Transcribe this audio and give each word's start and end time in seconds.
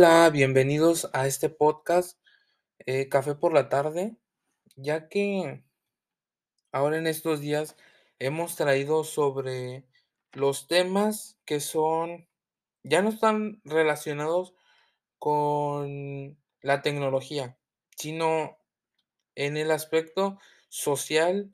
Hola, 0.00 0.30
bienvenidos 0.30 1.10
a 1.12 1.26
este 1.26 1.48
podcast, 1.50 2.20
eh, 2.86 3.08
Café 3.08 3.34
por 3.34 3.52
la 3.52 3.68
tarde, 3.68 4.16
ya 4.76 5.08
que 5.08 5.64
ahora 6.70 6.98
en 6.98 7.08
estos 7.08 7.40
días 7.40 7.74
hemos 8.20 8.54
traído 8.54 9.02
sobre 9.02 9.88
los 10.30 10.68
temas 10.68 11.40
que 11.44 11.58
son, 11.58 12.28
ya 12.84 13.02
no 13.02 13.08
están 13.08 13.60
relacionados 13.64 14.54
con 15.18 16.38
la 16.60 16.80
tecnología, 16.82 17.58
sino 17.96 18.56
en 19.34 19.56
el 19.56 19.72
aspecto 19.72 20.38
social 20.68 21.52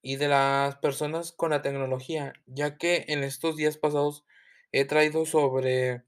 y 0.00 0.14
de 0.14 0.28
las 0.28 0.76
personas 0.76 1.32
con 1.32 1.50
la 1.50 1.60
tecnología, 1.60 2.34
ya 2.46 2.78
que 2.78 3.06
en 3.08 3.24
estos 3.24 3.56
días 3.56 3.78
pasados 3.78 4.24
he 4.70 4.84
traído 4.84 5.26
sobre 5.26 6.04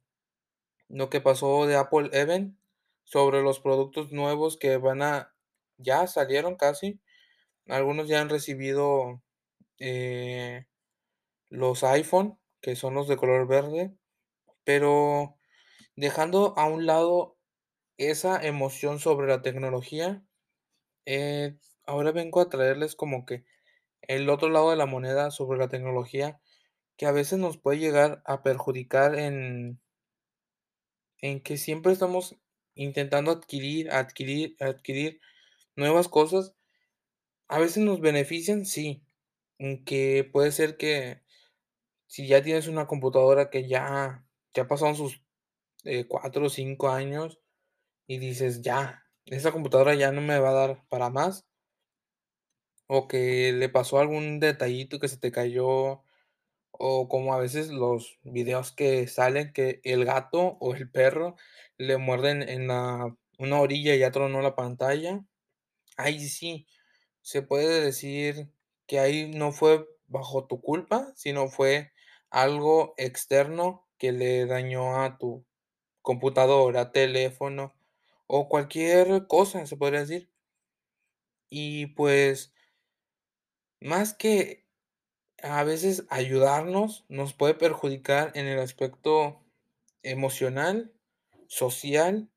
lo 0.93 1.11
que 1.11 1.21
pasó 1.23 1.67
de 1.67 1.77
Apple 1.77 2.11
Event, 2.13 2.59
sobre 3.05 3.43
los 3.43 3.61
productos 3.61 4.13
nuevos 4.13 4.59
que 4.59 4.77
van 4.79 5.03
a 5.03 5.35
ya 5.79 6.07
salieron 6.07 6.57
casi, 6.57 7.01
algunos 7.69 8.09
ya 8.09 8.21
han 8.21 8.29
recibido, 8.31 9.23
eh, 9.79 10.67
los 11.51 11.85
iPhone, 11.85 12.39
que 12.61 12.77
son 12.77 12.95
los 12.95 13.09
de 13.09 13.17
color 13.17 13.47
verde, 13.49 13.95
pero 14.65 15.39
dejando 15.97 16.55
a 16.59 16.67
un 16.67 16.87
lado 16.87 17.39
esa 17.99 18.43
emoción 18.45 18.99
sobre 19.01 19.29
la 19.29 19.43
tecnología, 19.43 20.25
eh, 21.07 21.59
ahora 21.87 22.13
vengo 22.13 22.41
a 22.41 22.49
traerles 22.49 22.97
como 22.97 23.27
que 23.27 23.45
el 24.03 24.29
otro 24.31 24.51
lado 24.51 24.71
de 24.71 24.77
la 24.77 24.87
moneda 24.87 25.31
sobre 25.31 25.59
la 25.59 25.69
tecnología, 25.69 26.41
que 26.97 27.07
a 27.07 27.13
veces 27.13 27.39
nos 27.39 27.59
puede 27.59 27.79
llegar 27.79 28.23
a 28.27 28.43
perjudicar 28.43 29.17
en 29.19 29.81
en 31.23 31.41
que 31.43 31.59
siempre 31.59 31.93
estamos 31.93 32.37
intentando 32.77 33.33
adquirir, 33.33 33.91
adquirir, 33.93 34.57
adquirir 34.61 35.21
nuevas 35.77 36.09
cosas. 36.09 36.55
A 37.49 37.59
veces 37.61 37.85
nos 37.85 38.01
benefician, 38.01 38.67
sí, 38.67 39.05
en 39.59 39.85
que 39.85 40.29
puede 40.33 40.53
ser 40.53 40.77
que 40.79 41.23
si 42.07 42.27
ya 42.29 42.43
tienes 42.43 42.69
una 42.69 42.87
computadora 42.87 43.51
que 43.51 43.69
ya 43.69 44.27
ya 44.55 44.69
pasaron 44.69 44.97
sus, 44.97 45.23
eh, 45.85 46.07
4 46.09 46.47
o 46.47 46.51
5 46.51 46.91
años 46.91 47.41
y 48.09 48.19
dices: 48.19 48.63
"Ya, 48.63 49.05
esa 49.27 49.53
computadora 49.53 49.95
ya 49.97 50.13
no 50.13 50.21
me 50.23 50.39
va 50.41 50.51
a 50.51 50.53
dar 50.55 50.85
para 50.91 51.11
más". 51.11 51.47
O 52.89 53.09
que 53.09 53.53
le 53.53 53.69
pasó 53.69 53.99
algún 53.99 54.39
detallito 54.41 54.99
que 55.01 55.09
se 55.09 55.17
te 55.19 55.33
cayó, 55.33 56.03
o 56.73 57.09
como 57.09 57.35
a 57.35 57.39
veces 57.39 57.69
los 57.71 58.19
videos 58.25 58.73
que 58.73 59.07
salen 59.07 59.53
que 59.53 59.81
el 59.85 60.05
gato 60.05 60.59
o 60.61 60.75
el 60.75 60.91
perro 60.91 61.37
le 61.79 61.97
muerden 61.99 62.43
en 62.49 62.69
la 62.69 63.17
una 63.39 63.61
orilla 63.61 63.95
y 63.95 64.01
ya 64.01 64.11
tronó 64.13 64.41
la 64.43 64.55
pantalla. 64.57 65.25
Ahí 65.97 66.21
sí, 66.21 66.67
se 67.23 67.43
puede 67.43 67.81
decir 67.81 68.51
que 68.87 69.01
ahí 69.01 69.31
no 69.35 69.53
fue 69.53 69.87
bajo 70.07 70.47
tu 70.47 70.61
culpa, 70.61 71.13
sino 71.17 71.49
fue 71.49 71.93
algo 72.31 72.95
externo 72.99 73.89
que 73.99 74.13
le 74.13 74.47
dañó 74.47 75.03
a 75.03 75.19
tu 75.19 75.45
computadora, 76.03 76.93
teléfono 76.93 77.75
o 78.27 78.49
cualquier 78.49 79.27
cosa, 79.27 79.67
se 79.67 79.77
podría 79.77 80.01
decir. 80.01 80.31
Y 81.51 81.87
pues 81.89 82.53
más 83.81 84.15
que 84.15 84.62
a 85.43 85.65
veces 85.65 86.05
ayudarnos, 86.09 87.05
nos 87.09 87.35
puede 87.35 87.55
perjudicar 87.55 88.33
en 88.35 88.47
el 88.47 88.61
aspecto 88.61 89.43
emocional, 90.03 90.93
social 91.49 92.31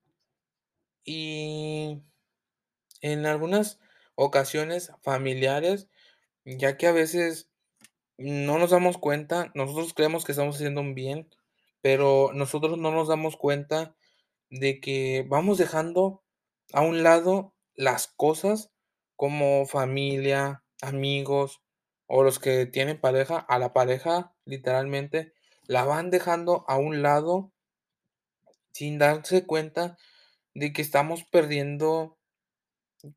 y 1.03 2.01
en 3.01 3.25
algunas 3.25 3.79
ocasiones 4.15 4.91
familiares, 5.03 5.87
ya 6.45 6.77
que 6.77 6.87
a 6.87 6.91
veces 6.91 7.49
no 8.17 8.57
nos 8.57 8.71
damos 8.71 8.97
cuenta, 8.97 9.51
nosotros 9.53 9.93
creemos 9.93 10.25
que 10.25 10.31
estamos 10.31 10.55
haciendo 10.55 10.81
un 10.81 10.95
bien, 10.95 11.29
pero 11.81 12.31
nosotros 12.33 12.77
no 12.77 12.91
nos 12.91 13.07
damos 13.07 13.37
cuenta 13.37 13.95
de 14.49 14.79
que 14.79 15.25
vamos 15.27 15.57
dejando 15.57 16.23
a 16.73 16.81
un 16.81 17.03
lado 17.03 17.53
las 17.75 18.07
cosas 18.07 18.71
como 19.15 19.65
familia, 19.65 20.63
amigos 20.81 21.61
o 22.07 22.23
los 22.23 22.39
que 22.39 22.65
tienen 22.65 22.99
pareja, 22.99 23.37
a 23.37 23.59
la 23.59 23.73
pareja 23.73 24.33
literalmente 24.45 25.33
la 25.67 25.83
van 25.83 26.11
dejando 26.11 26.63
a 26.67 26.77
un 26.77 27.01
lado 27.01 27.51
sin 28.73 28.97
darse 28.97 29.45
cuenta 29.45 29.97
de 30.53 30.73
que 30.73 30.81
estamos 30.81 31.23
perdiendo 31.23 32.17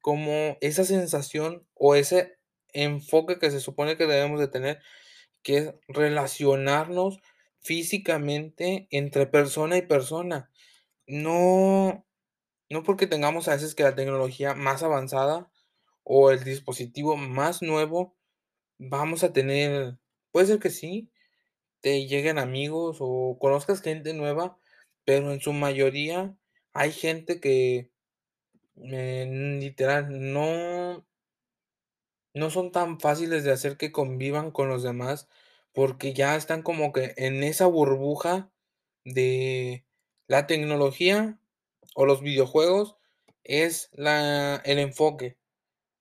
como 0.01 0.57
esa 0.61 0.85
sensación 0.85 1.67
o 1.75 1.95
ese 1.95 2.39
enfoque 2.73 3.39
que 3.39 3.51
se 3.51 3.61
supone 3.61 3.97
que 3.97 4.07
debemos 4.07 4.41
de 4.41 4.49
tener, 4.49 4.81
que 5.43 5.59
es 5.59 5.75
relacionarnos 5.89 7.21
físicamente 7.61 8.89
entre 8.91 9.27
persona 9.27 9.77
y 9.77 9.83
persona. 9.83 10.51
No 11.07 12.07
no 12.71 12.83
porque 12.83 13.07
tengamos 13.07 13.49
a 13.49 13.53
veces 13.53 13.75
que 13.75 13.83
la 13.83 13.95
tecnología 13.95 14.55
más 14.55 14.83
avanzada 14.83 15.51
o 16.05 16.31
el 16.31 16.45
dispositivo 16.45 17.17
más 17.17 17.63
nuevo, 17.63 18.17
vamos 18.79 19.25
a 19.25 19.33
tener 19.33 19.99
puede 20.33 20.47
ser 20.47 20.59
que 20.61 20.71
sí, 20.71 21.11
te 21.83 22.07
lleguen 22.09 22.39
amigos 22.39 22.99
o 23.01 23.39
conozcas 23.41 23.83
gente 23.83 24.15
nueva, 24.15 24.59
pero 25.05 25.33
en 25.33 25.41
su 25.41 25.53
mayoría 25.55 26.37
hay 26.75 26.93
gente 26.93 27.41
que, 27.41 27.93
eh, 28.77 29.59
literal, 29.61 30.09
no 30.33 31.07
no 32.35 32.51
son 32.51 32.73
tan 32.73 33.01
fáciles 33.01 33.45
de 33.45 33.53
hacer 33.53 33.77
que 33.77 33.93
convivan 33.93 34.51
con 34.51 34.69
los 34.69 34.83
demás, 34.83 35.29
porque 35.73 36.13
ya 36.15 36.37
están 36.37 36.63
como 36.63 36.93
que 36.93 37.15
en 37.17 37.43
esa 37.43 37.67
burbuja 37.67 38.51
de 39.05 39.85
la 40.27 40.47
tecnología 40.47 41.39
o 41.95 42.07
los 42.07 42.21
videojuegos 42.23 42.97
es 43.45 43.91
la 43.93 44.57
el 44.65 44.79
enfoque, 44.79 45.39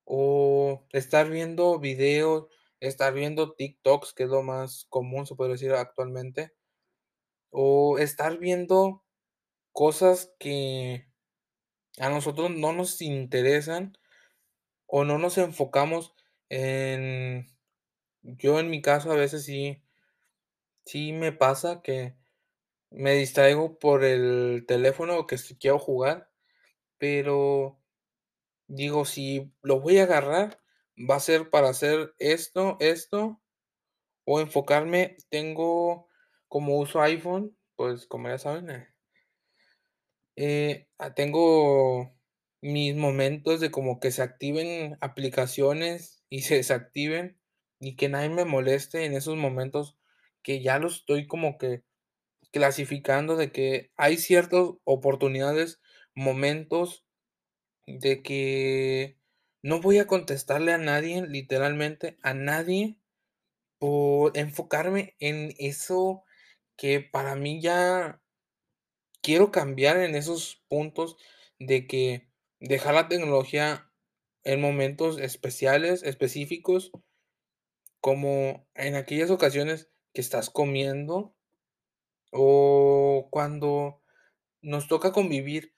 o 0.06 0.86
estar 0.92 1.30
viendo 1.30 1.80
videos, 1.80 2.48
estar 2.80 3.14
viendo 3.14 3.54
TikToks, 3.56 4.14
que 4.14 4.24
es 4.24 4.30
lo 4.30 4.44
más 4.44 4.86
común, 4.90 5.26
se 5.28 5.36
podría 5.36 5.54
decir 5.56 5.74
actualmente, 5.74 6.54
o 7.52 7.98
estar 8.00 8.38
viendo 8.40 9.04
cosas 9.74 10.34
que 10.40 11.08
a 12.00 12.10
nosotros 12.10 12.52
no 12.52 12.74
nos 12.74 13.02
interesan 13.02 13.98
o 14.88 15.06
no 15.06 15.20
nos 15.20 15.38
enfocamos 15.38 16.14
en 16.50 17.48
yo 18.24 18.60
en 18.60 18.70
mi 18.72 18.82
caso 18.82 19.12
a 19.12 19.16
veces 19.16 19.46
sí 19.46 19.84
sí 20.86 21.12
me 21.14 21.32
pasa 21.32 21.82
que 21.82 22.16
me 22.92 23.14
distraigo 23.16 23.80
por 23.80 24.04
el 24.04 24.66
teléfono 24.68 25.28
que 25.28 25.38
si 25.38 25.58
quiero 25.58 25.80
jugar, 25.80 26.32
pero 27.00 27.80
digo, 28.68 29.06
si 29.06 29.54
lo 29.64 29.82
voy 29.82 30.00
a 30.00 30.04
agarrar, 30.04 30.62
va 30.98 31.16
a 31.18 31.20
ser 31.22 31.50
para 31.50 31.70
hacer 31.70 32.14
esto, 32.20 32.78
esto, 32.80 33.42
o 34.26 34.42
enfocarme. 34.42 35.18
Tengo 35.30 36.08
como 36.50 36.80
uso 36.80 37.02
iPhone, 37.02 37.58
pues, 37.78 38.08
como 38.08 38.30
ya 38.30 38.40
saben, 38.40 38.70
eh 38.72 38.94
eh, 40.40 40.88
ah, 41.00 41.16
tengo 41.16 42.16
mis 42.62 42.96
momentos 42.96 43.60
de 43.60 43.72
como 43.72 44.00
que 44.00 44.12
se 44.12 44.22
activen 44.22 44.96
aplicaciones 45.02 46.24
y 46.30 46.42
se 46.44 46.56
desactiven, 46.58 47.40
y 47.80 47.96
que 47.96 48.08
nadie 48.10 48.30
me 48.30 48.46
moleste 48.46 49.06
en 49.06 49.14
esos 49.16 49.36
momentos, 49.36 49.98
que 50.44 50.62
ya 50.62 50.78
lo 50.80 50.88
estoy 50.90 51.26
como 51.28 51.58
que 51.58 51.84
clasificando 52.52 53.36
de 53.38 53.52
que 53.52 53.92
hay 53.98 54.18
ciertas 54.18 54.64
oportunidades, 54.86 55.82
momentos 56.16 57.06
de 57.88 58.24
que 58.24 59.17
no 59.62 59.82
voy 59.82 60.00
a 60.00 60.08
contestarle 60.08 60.74
a 60.74 60.78
nadie, 60.78 61.26
literalmente 61.28 62.18
a 62.22 62.34
nadie, 62.34 62.98
por 63.80 64.38
enfocarme 64.38 65.16
en 65.20 65.54
eso 65.60 66.24
que 66.76 67.02
para 67.02 67.36
mí 67.36 67.62
ya 67.62 68.22
quiero 69.22 69.52
cambiar 69.52 69.98
en 69.98 70.16
esos 70.16 70.64
puntos 70.68 71.18
de 71.60 71.88
que 71.88 72.30
dejar 72.60 72.96
la 72.96 73.08
tecnología 73.08 73.92
en 74.44 74.62
momentos 74.62 75.20
especiales, 75.20 76.04
específicos 76.04 76.92
como 78.00 78.68
en 78.76 78.96
aquellas 78.96 79.30
ocasiones 79.32 79.90
que 80.14 80.22
estás 80.22 80.50
comiendo 80.50 81.36
o 82.32 83.28
cuando 83.32 84.02
nos 84.62 84.88
toca 84.88 85.12
convivir 85.12 85.74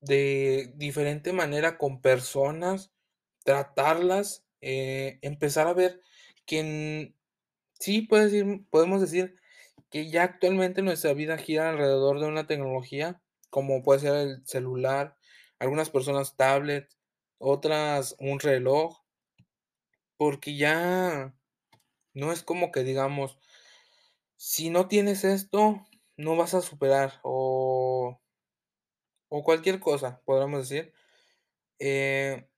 de 0.00 0.72
diferente 0.74 1.32
manera 1.32 1.78
con 1.78 2.00
personas, 2.00 2.92
tratarlas, 3.44 4.44
eh, 4.60 5.18
empezar 5.22 5.66
a 5.68 5.74
ver 5.74 6.00
que 6.46 7.14
sí, 7.80 8.02
puedes 8.02 8.32
decir 8.32 8.66
podemos 8.70 9.00
decir 9.02 9.36
que 9.90 10.10
ya 10.10 10.24
actualmente 10.24 10.82
nuestra 10.82 11.14
vida 11.14 11.38
gira 11.38 11.70
alrededor 11.70 12.20
de 12.20 12.26
una 12.28 12.46
tecnología, 12.46 13.22
como 13.50 13.82
puede 13.84 14.00
ser 14.00 14.14
el 14.16 14.46
celular, 14.46 15.16
algunas 15.60 15.90
personas 15.90 16.36
tablet, 16.36 16.90
otras 17.38 18.16
un 18.20 18.40
reloj. 18.40 19.02
Porque 20.20 20.56
ya 20.56 21.34
no 22.14 22.32
es 22.32 22.42
como 22.42 22.72
que 22.72 22.84
digamos, 22.84 23.38
si 24.36 24.70
no 24.70 24.88
tienes 24.88 25.24
esto, 25.24 25.86
no 26.16 26.36
vas 26.36 26.54
a 26.54 26.62
superar, 26.62 27.20
o 27.24 28.20
o 29.34 29.42
cualquier 29.42 29.80
cosa, 29.80 30.20
podríamos 30.26 30.68
decir, 30.68 30.92
eh 31.80 32.48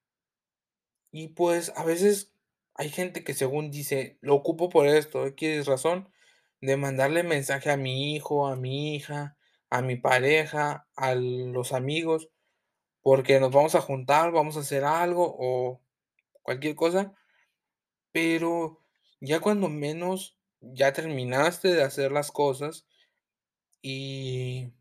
y 1.14 1.28
pues, 1.28 1.72
a 1.76 1.84
veces 1.84 2.32
hay 2.74 2.90
gente 2.90 3.24
que 3.24 3.34
según 3.34 3.70
dice: 3.70 4.18
"Lo 4.22 4.34
ocupo 4.36 4.68
por 4.70 4.88
esto, 4.88 5.26
equis 5.26 5.66
razón", 5.66 6.10
de 6.60 6.76
mandarle 6.76 7.22
mensaje 7.24 7.70
a 7.70 7.76
mi 7.78 8.14
hijo, 8.16 8.48
a 8.48 8.56
mi 8.56 8.96
hija, 8.96 9.36
a 9.70 9.82
mi 9.82 9.96
pareja, 9.96 10.88
a 10.96 11.14
los 11.16 11.72
amigos, 11.72 12.30
porque 13.02 13.40
nos 13.40 13.52
vamos 13.52 13.74
a 13.76 13.82
juntar, 13.82 14.32
vamos 14.32 14.56
a 14.58 14.60
hacer 14.60 14.84
algo, 14.84 15.36
o 15.38 15.82
cualquier 16.42 16.76
cosa. 16.76 17.14
Pero 18.14 18.80
ya 19.20 19.40
cuando 19.40 19.68
menos 19.68 20.38
ya 20.60 20.92
terminaste 20.92 21.68
de 21.74 21.82
hacer 21.82 22.12
las 22.12 22.30
cosas 22.30 22.86
y 23.82 24.74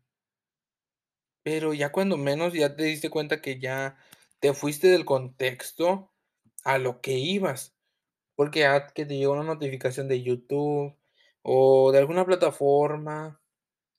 pero 1.44 1.74
ya 1.74 1.92
cuando 1.92 2.16
menos 2.16 2.54
ya 2.54 2.74
te 2.74 2.84
diste 2.84 3.10
cuenta 3.10 3.42
que 3.42 3.60
ya 3.60 3.96
te 4.40 4.54
fuiste 4.54 4.88
del 4.88 5.04
contexto 5.04 6.10
a 6.64 6.78
lo 6.78 7.00
que 7.00 7.12
ibas, 7.12 7.74
porque 8.34 8.60
ya 8.60 8.88
que 8.88 9.06
te 9.06 9.16
llegó 9.16 9.32
una 9.34 9.44
notificación 9.44 10.08
de 10.08 10.22
YouTube, 10.22 10.96
o 11.42 11.92
de 11.92 11.98
alguna 11.98 12.24
plataforma, 12.26 13.40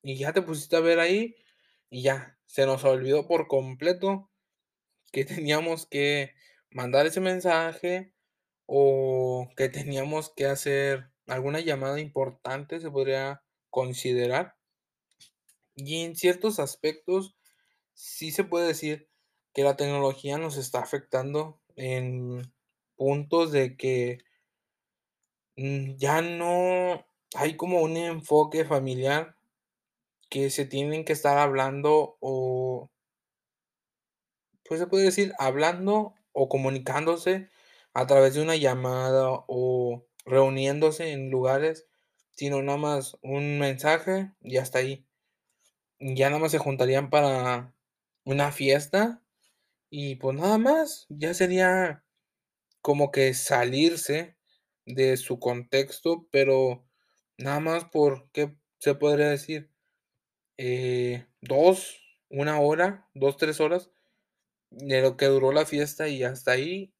y 0.01 0.17
ya 0.17 0.33
te 0.33 0.41
pusiste 0.41 0.75
a 0.75 0.81
ver 0.81 0.99
ahí, 0.99 1.35
y 1.89 2.01
ya, 2.01 2.37
se 2.45 2.65
nos 2.65 2.83
olvidó 2.83 3.27
por 3.27 3.47
completo 3.47 4.29
que 5.11 5.25
teníamos 5.25 5.85
que 5.85 6.33
mandar 6.71 7.05
ese 7.05 7.21
mensaje, 7.21 8.13
o 8.65 9.47
que 9.55 9.69
teníamos 9.69 10.29
que 10.29 10.47
hacer 10.47 11.11
alguna 11.27 11.59
llamada 11.59 11.99
importante, 11.99 12.79
se 12.79 12.91
podría 12.91 13.43
considerar. 13.69 14.55
Y 15.75 16.03
en 16.03 16.15
ciertos 16.15 16.59
aspectos, 16.59 17.35
sí 17.93 18.31
se 18.31 18.43
puede 18.43 18.67
decir 18.67 19.09
que 19.53 19.63
la 19.63 19.75
tecnología 19.75 20.37
nos 20.37 20.57
está 20.57 20.79
afectando 20.79 21.61
en 21.75 22.41
puntos 22.95 23.51
de 23.51 23.77
que 23.77 24.19
mm, 25.57 25.95
ya 25.97 26.21
no 26.21 27.05
hay 27.35 27.57
como 27.57 27.81
un 27.81 27.97
enfoque 27.97 28.65
familiar 28.65 29.35
que 30.29 30.49
se 30.49 30.65
tienen 30.65 31.05
que 31.05 31.13
estar 31.13 31.37
hablando, 31.39 32.17
o 32.21 32.91
pues, 34.67 34.79
se 34.79 34.87
puede 34.87 35.05
decir, 35.05 35.33
hablando 35.39 36.15
o 36.33 36.49
comunicándose 36.49 37.49
a 37.93 38.07
través 38.07 38.33
de 38.33 38.41
una 38.41 38.55
llamada, 38.55 39.29
o 39.47 40.05
reuniéndose 40.25 41.11
en 41.11 41.29
lugares, 41.31 41.87
sino 42.31 42.61
nada 42.61 42.77
más 42.77 43.17
un 43.21 43.59
mensaje 43.59 44.31
y 44.41 44.57
hasta 44.57 44.79
ahí. 44.79 45.05
Ya 45.99 46.29
nada 46.29 46.41
más 46.41 46.51
se 46.53 46.59
juntarían 46.59 47.09
para 47.11 47.75
una 48.25 48.51
fiesta 48.53 49.23
y, 49.91 50.17
pues, 50.17 50.37
nada 50.37 50.59
más, 50.59 51.07
ya 51.09 51.35
sería 51.35 52.04
como 52.85 53.09
que 53.09 53.33
salirse 53.33 54.37
de 54.85 55.17
su 55.17 55.39
contexto, 55.39 56.27
pero 56.31 56.85
nada 57.35 57.59
más 57.59 57.85
por, 57.85 58.29
¿qué 58.31 58.55
se 58.77 58.93
podría 58.93 59.27
decir? 59.27 59.71
Eh, 60.59 61.25
2, 61.41 61.99
1 62.29 62.59
hora, 62.61 63.09
2, 63.15 63.37
3 63.37 63.59
horas, 63.59 63.89
de 64.69 65.01
lo 65.01 65.17
que 65.17 65.25
duró 65.25 65.51
la 65.51 65.65
fiesta 65.65 66.09
y 66.09 66.23
hasta 66.23 66.51
ahí, 66.51 66.93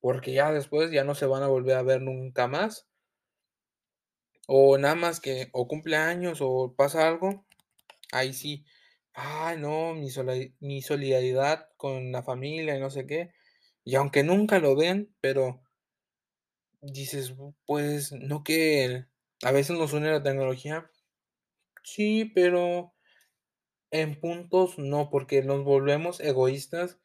porque 0.00 0.34
ya 0.34 0.52
después 0.52 0.90
ya 0.90 1.04
no 1.04 1.14
se 1.14 1.24
van 1.24 1.42
a 1.42 1.48
volver 1.48 1.78
a 1.78 1.82
ver 1.84 2.02
nunca 2.02 2.46
más. 2.46 2.86
O 4.46 4.76
nada 4.76 4.94
más 4.94 5.20
que 5.20 5.48
o 5.52 5.66
cumpleaños 5.66 6.40
o 6.42 6.74
pasa 6.76 7.08
algo, 7.08 7.46
ahí 8.12 8.34
sí, 8.34 8.66
ay 9.14 9.58
no, 9.58 9.94
mi 9.94 10.08
mi 10.60 10.82
solidaridad 10.82 11.70
con 11.78 12.12
la 12.12 12.22
familia 12.22 12.76
y 12.76 12.80
no 12.80 12.90
sé 12.90 13.06
qué, 13.06 13.32
y 13.90 13.96
aunque 13.96 14.22
nunca 14.24 14.58
lo 14.60 14.76
ven, 14.76 15.14
pero 15.20 15.62
dices: 16.82 17.34
"Pues, 17.66 18.12
¿no 18.12 18.42
que 18.44 19.06
a 19.42 19.52
veces 19.52 19.76
nos 19.78 19.92
une 19.92 20.10
la 20.10 20.22
tecnología?". 20.22 20.90
Sí, 21.84 22.26
pero 22.34 22.94
en 23.92 24.20
puntos 24.20 24.78
no, 24.78 25.10
porque 25.10 25.42
nos 25.42 25.64
volvemos 25.64 26.20
egoístas 26.20 26.98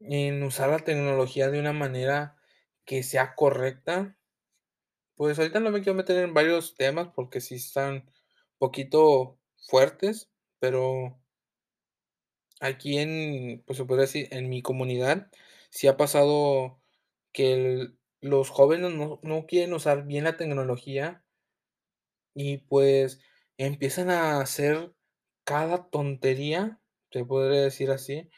en 0.00 0.42
usar 0.42 0.70
la 0.70 0.80
tecnología 0.80 1.50
de 1.50 1.60
una 1.60 1.72
manera 1.74 2.36
que 2.86 3.02
sea 3.02 3.34
correcta. 3.36 4.16
Pues, 5.16 5.38
ahorita 5.38 5.60
no 5.60 5.70
me 5.70 5.80
quiero 5.82 5.94
meter 5.96 6.16
en 6.24 6.34
varios 6.34 6.74
temas 6.74 7.08
porque 7.14 7.40
sí 7.40 7.56
están 7.56 8.10
poquito 8.58 9.38
fuertes, 9.68 10.30
pero 10.58 11.18
aquí 12.60 12.98
en, 12.98 13.62
pues, 13.66 13.76
se 13.78 13.84
podría 13.84 14.02
decir, 14.02 14.28
en 14.30 14.48
mi 14.48 14.62
comunidad, 14.62 15.30
sí 15.70 15.86
ha 15.88 15.96
pasado 15.96 16.80
que 17.32 17.88
los 18.20 18.50
jóvenes 18.50 18.92
no 18.94 19.20
no 19.22 19.46
quieren 19.46 19.74
usar 19.74 20.06
bien 20.06 20.24
la 20.24 20.36
tecnología 20.36 21.24
y, 22.34 22.58
pues, 22.58 23.20
empiezan 23.56 24.10
a 24.10 24.40
hacer 24.40 24.92
cada 25.44 25.88
tontería, 25.88 26.80
se 27.10 27.24
podría 27.24 27.62
decir 27.62 27.90
así 27.90 28.28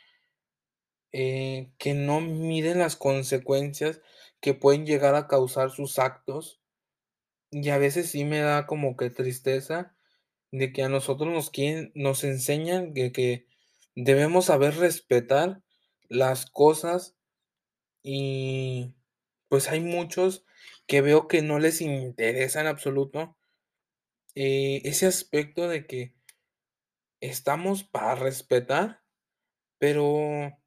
eh, 1.12 1.72
que 1.78 1.94
no 1.94 2.20
miden 2.20 2.78
las 2.78 2.96
consecuencias 2.96 4.00
que 4.40 4.54
pueden 4.54 4.86
llegar 4.86 5.14
a 5.14 5.26
causar 5.26 5.70
sus 5.70 5.98
actos. 5.98 6.60
Y 7.50 7.70
a 7.70 7.78
veces 7.78 8.10
sí 8.10 8.24
me 8.24 8.40
da 8.40 8.66
como 8.66 8.96
que 8.96 9.10
tristeza 9.10 9.96
de 10.52 10.72
que 10.72 10.84
a 10.84 10.90
nosotros 10.90 11.32
nos 11.32 11.50
quieren 11.50 11.92
nos 11.96 12.24
enseñan 12.24 12.94
de 12.94 13.12
que 13.12 13.48
debemos 13.96 14.46
saber 14.46 14.76
respetar 14.76 15.62
las 16.10 16.46
cosas 16.50 17.17
y, 18.02 18.94
pues, 19.48 19.68
hay 19.68 19.80
muchos 19.80 20.44
que 20.86 21.00
veo 21.02 21.28
que 21.28 21.42
no 21.42 21.58
les 21.58 21.80
interesa 21.80 22.60
en 22.62 22.66
absoluto, 22.68 23.36
eh, 24.34 24.82
ese 24.84 25.06
aspecto 25.06 25.68
de 25.68 25.86
que 25.86 26.14
estamos 27.20 27.84
para 27.84 28.14
respetar, 28.14 29.02
pero 29.78 30.58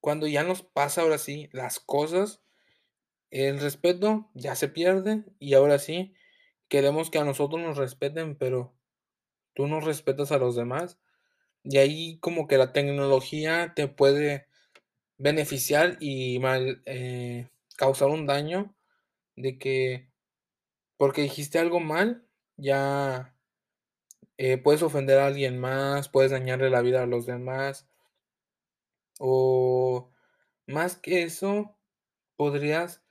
cuando 0.00 0.26
ya 0.26 0.44
nos 0.44 0.62
pasa, 0.62 1.02
ahora 1.02 1.18
sí, 1.18 1.48
las 1.52 1.80
cosas, 1.80 2.42
el 3.30 3.60
respeto 3.60 4.30
ya 4.34 4.56
se 4.56 4.68
pierde 4.68 5.24
y 5.40 5.54
ahora 5.54 5.78
sí, 5.78 6.14
queremos 6.68 7.10
que 7.10 7.18
a 7.18 7.24
nosotros 7.24 7.62
nos 7.62 7.78
respeten, 7.78 8.36
pero 8.38 8.76
tú 9.54 9.68
no 9.68 9.80
respetas 9.80 10.32
a 10.32 10.38
los 10.38 10.56
demás. 10.56 11.00
Y 11.64 11.78
ahí 11.78 12.20
como 12.20 12.48
que 12.48 12.58
la 12.58 12.72
tecnología 12.74 13.74
te 13.76 13.88
puede 13.88 14.47
beneficiar 15.18 15.96
y 16.00 16.38
mal 16.38 16.82
eh, 16.86 17.48
causar 17.76 18.08
un 18.08 18.26
daño 18.26 18.74
de 19.36 19.58
que 19.58 20.08
porque 20.96 21.22
dijiste 21.22 21.58
algo 21.58 21.80
mal, 21.80 22.26
ya 22.56 23.36
eh, 24.36 24.58
puedes 24.58 24.82
ofender 24.82 25.18
a 25.18 25.26
alguien 25.26 25.58
más, 25.58 26.08
puedes 26.08 26.32
dañarle 26.32 26.70
la 26.70 26.82
vida 26.82 27.02
a 27.02 27.06
los 27.06 27.24
demás. 27.26 27.88
O 29.20 30.10
más 30.66 30.96
que 30.96 31.22
eso, 31.22 31.76
podrías 32.36 33.02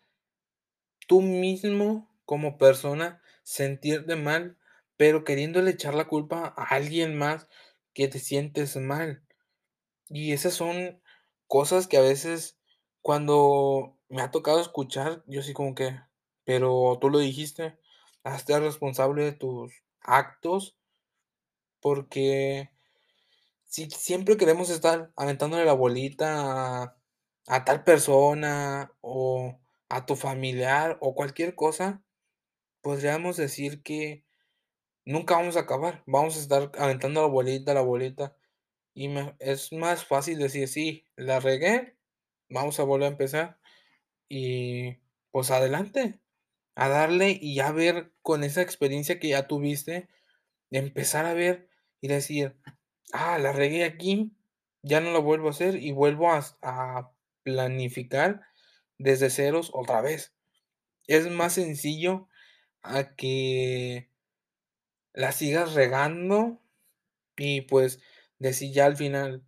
tú 1.07 1.21
mismo, 1.21 2.09
como 2.25 2.57
persona, 2.57 3.21
sentirte 3.43 4.17
mal, 4.17 4.57
pero 4.97 5.23
queriéndole 5.23 5.71
echar 5.71 5.93
la 5.95 6.07
culpa 6.09 6.53
a 6.57 6.63
alguien 6.63 7.17
más 7.17 7.47
que 7.93 8.09
te 8.09 8.19
sientes 8.19 8.75
mal. 8.75 9.23
Y 10.09 10.33
esas 10.33 10.53
son 10.53 11.01
cosas 11.47 11.87
que 11.87 11.97
a 11.97 12.01
veces 12.01 12.57
cuando 13.01 13.97
me 14.09 14.21
ha 14.21 14.31
tocado 14.31 14.59
escuchar, 14.61 15.23
yo 15.27 15.41
así 15.41 15.53
como 15.53 15.75
que: 15.75 15.99
"Pero 16.45 16.97
tú 17.01 17.09
lo 17.09 17.19
dijiste, 17.19 17.77
hazte 18.23 18.59
responsable 18.59 19.23
de 19.25 19.33
tus 19.33 19.73
actos". 20.01 20.75
Porque 21.81 22.69
si 23.65 23.89
siempre 23.91 24.37
queremos 24.37 24.69
estar 24.69 25.11
aventándole 25.15 25.65
la 25.65 25.73
bolita 25.73 26.83
a 26.83 26.97
a 27.49 27.65
tal 27.65 27.83
persona, 27.85 28.91
o 29.01 29.59
a 29.89 30.05
tu 30.05 30.15
familiar, 30.17 30.97
o 31.01 31.15
cualquier 31.15 31.55
cosa, 31.55 32.03
podríamos 32.81 33.37
decir 33.37 33.83
que 33.83 34.25
nunca 35.05 35.35
vamos 35.37 35.57
a 35.57 35.61
acabar, 35.61 36.03
vamos 36.07 36.37
a 36.37 36.39
estar 36.41 36.71
aventando 36.79 37.21
la 37.21 37.27
bolita, 37.27 37.73
la 37.73 37.81
bolita, 37.81 38.35
y 38.97 39.09
es 39.39 39.73
más 39.73 40.05
fácil 40.05 40.39
decir: 40.39 40.67
"Sí, 40.69 41.05
la 41.17 41.39
regué, 41.41 41.97
vamos 42.49 42.79
a 42.79 42.83
volver 42.85 43.07
a 43.09 43.11
empezar", 43.11 43.59
y 44.29 44.97
pues 45.31 45.51
adelante, 45.51 46.21
a 46.75 46.89
darle 46.89 47.37
y 47.41 47.55
ya 47.55 47.71
ver 47.71 48.13
con 48.23 48.43
esa 48.43 48.61
experiencia 48.63 49.19
que 49.19 49.29
ya 49.29 49.47
tuviste, 49.47 50.09
empezar 50.71 51.25
a 51.25 51.33
ver 51.33 51.69
y 52.01 52.07
decir 52.09 52.55
Ah, 53.13 53.39
la 53.39 53.53
regué 53.53 53.85
aquí, 53.85 54.33
ya 54.83 55.01
no 55.01 55.11
lo 55.11 55.21
vuelvo 55.23 55.47
a 55.49 55.51
hacer 55.51 55.77
y 55.77 55.91
vuelvo 55.93 56.31
a 56.33 56.45
a 56.61 57.11
planificar 57.43 58.41
desde 58.99 59.29
ceros 59.31 59.71
otra 59.73 60.01
vez. 60.01 60.35
Es 61.07 61.29
más 61.31 61.53
sencillo 61.53 62.27
a 62.83 63.15
que 63.15 64.09
la 65.13 65.31
sigas 65.31 65.73
regando 65.73 66.61
y, 67.37 67.61
pues, 67.61 68.01
decir 68.39 68.73
ya 68.73 68.85
al 68.85 68.97
final, 68.97 69.43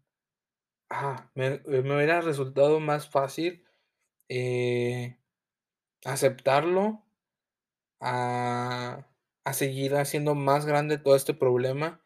ah, 0.90 1.32
me 1.36 1.48
eh, 1.48 1.62
me 1.84 1.96
hubiera 1.96 2.22
resultado 2.22 2.80
más 2.80 3.10
fácil, 3.10 3.66
eh, 4.30 5.18
aceptarlo 6.06 7.06
a 8.02 9.06
a 9.46 9.54
seguir 9.54 9.96
haciendo 9.96 10.36
más 10.36 10.66
grande 10.68 10.98
todo 11.00 11.16
este 11.16 11.34
problema 11.34 12.02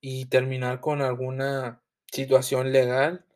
y 0.00 0.26
terminar 0.26 0.80
con 0.80 1.02
alguna 1.02 1.82
situación 2.12 2.72
legal 2.72 3.26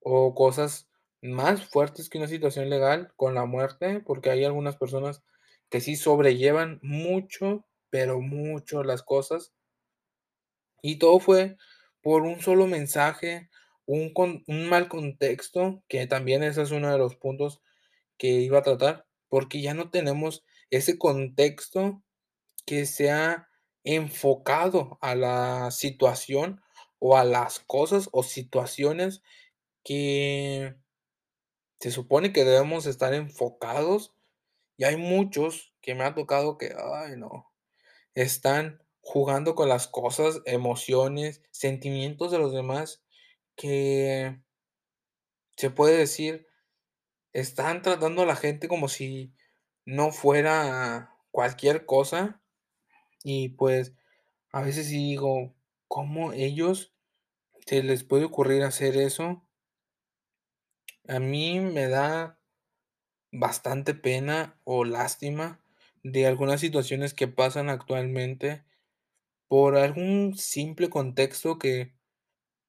o 0.00 0.34
cosas 0.34 0.88
más 1.22 1.66
fuertes 1.66 2.10
que 2.10 2.18
una 2.18 2.28
situación 2.28 2.70
legal 2.70 3.12
con 3.16 3.34
la 3.34 3.46
muerte, 3.46 4.00
porque 4.00 4.30
hay 4.30 4.44
algunas 4.44 4.76
personas 4.76 5.22
que 5.70 5.80
sí 5.80 5.96
sobrellevan 5.96 6.80
mucho, 6.82 7.66
pero 7.90 8.20
mucho 8.20 8.84
las 8.84 9.02
cosas. 9.02 9.52
Y 10.82 10.98
todo 10.98 11.18
fue 11.20 11.56
por 12.06 12.22
un 12.22 12.40
solo 12.40 12.68
mensaje, 12.68 13.50
un 13.84 14.12
mal 14.46 14.86
contexto, 14.86 15.82
que 15.88 16.06
también 16.06 16.44
ese 16.44 16.62
es 16.62 16.70
uno 16.70 16.92
de 16.92 16.98
los 16.98 17.16
puntos 17.16 17.60
que 18.16 18.28
iba 18.28 18.60
a 18.60 18.62
tratar, 18.62 19.08
porque 19.28 19.60
ya 19.60 19.74
no 19.74 19.90
tenemos 19.90 20.44
ese 20.70 20.98
contexto 20.98 22.04
que 22.64 22.86
sea 22.86 23.48
enfocado 23.82 24.98
a 25.00 25.16
la 25.16 25.72
situación 25.72 26.60
o 27.00 27.16
a 27.16 27.24
las 27.24 27.58
cosas 27.58 28.08
o 28.12 28.22
situaciones 28.22 29.24
que 29.82 30.76
se 31.80 31.90
supone 31.90 32.32
que 32.32 32.44
debemos 32.44 32.86
estar 32.86 33.14
enfocados, 33.14 34.14
y 34.76 34.84
hay 34.84 34.96
muchos 34.96 35.74
que 35.80 35.96
me 35.96 36.04
ha 36.04 36.14
tocado 36.14 36.56
que, 36.56 36.72
ay 36.72 37.16
no, 37.16 37.52
están 38.14 38.80
jugando 39.08 39.54
con 39.54 39.68
las 39.68 39.86
cosas, 39.86 40.42
emociones, 40.46 41.40
sentimientos 41.52 42.32
de 42.32 42.40
los 42.40 42.52
demás 42.52 43.04
que 43.54 44.40
se 45.56 45.70
puede 45.70 45.96
decir, 45.96 46.48
están 47.32 47.82
tratando 47.82 48.22
a 48.22 48.26
la 48.26 48.34
gente 48.34 48.66
como 48.66 48.88
si 48.88 49.32
no 49.84 50.10
fuera 50.10 51.16
cualquier 51.30 51.86
cosa, 51.86 52.42
y 53.22 53.50
pues, 53.50 53.94
a 54.50 54.62
veces 54.62 54.88
digo, 54.88 55.54
¿cómo 55.86 56.32
ellos 56.32 56.92
se 57.64 57.84
les 57.84 58.02
puede 58.02 58.24
ocurrir 58.24 58.64
hacer 58.64 58.96
eso? 58.96 59.48
A 61.06 61.20
mí 61.20 61.60
me 61.60 61.86
da 61.86 62.40
bastante 63.30 63.94
pena 63.94 64.60
o 64.64 64.84
lástima 64.84 65.60
de 66.02 66.26
algunas 66.26 66.60
situaciones 66.60 67.14
que 67.14 67.28
pasan 67.28 67.68
actualmente 67.70 68.65
por 69.48 69.76
algún 69.76 70.36
simple 70.36 70.90
contexto 70.90 71.58
que 71.58 71.94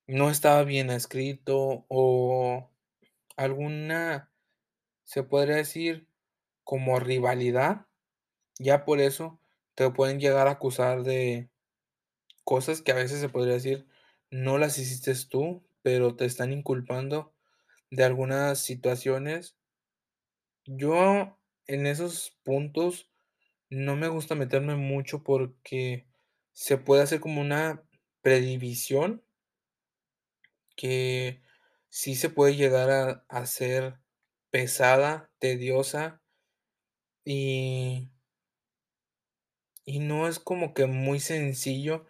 no 0.07 0.29
estaba 0.29 0.63
bien 0.63 0.89
escrito 0.89 1.85
o 1.89 2.69
alguna, 3.35 4.31
se 5.03 5.23
podría 5.23 5.57
decir, 5.57 6.07
como 6.63 6.99
rivalidad, 6.99 7.87
ya 8.59 8.85
por 8.85 8.99
eso 8.99 9.39
te 9.75 9.89
pueden 9.91 10.19
llegar 10.19 10.47
a 10.47 10.51
acusar 10.51 11.03
de 11.03 11.49
cosas 12.43 12.81
que 12.81 12.91
a 12.91 12.95
veces 12.95 13.19
se 13.19 13.29
podría 13.29 13.55
decir 13.55 13.87
no 14.29 14.57
las 14.57 14.77
hiciste 14.77 15.13
tú, 15.29 15.63
pero 15.81 16.15
te 16.15 16.25
están 16.25 16.51
inculpando 16.51 17.33
de 17.91 18.03
algunas 18.03 18.59
situaciones. 18.59 19.55
Yo 20.65 21.37
en 21.65 21.85
esos 21.87 22.37
puntos 22.43 23.09
no 23.69 23.95
me 23.95 24.07
gusta 24.09 24.35
meterme 24.35 24.75
mucho 24.75 25.23
porque 25.23 26.07
se 26.59 26.79
puede 26.79 27.03
hacer 27.03 27.19
como 27.19 27.39
una 27.39 27.83
predivisión 28.23 29.23
que 30.77 31.41
sí 31.89 32.15
se 32.15 32.29
puede 32.29 32.55
llegar 32.55 32.89
a 32.91 33.25
a 33.29 33.45
ser 33.45 33.99
pesada, 34.51 35.29
tediosa 35.39 36.21
y 37.25 38.09
y 39.85 39.99
no 39.99 40.27
es 40.27 40.39
como 40.39 40.73
que 40.73 40.85
muy 40.85 41.19
sencillo, 41.21 42.05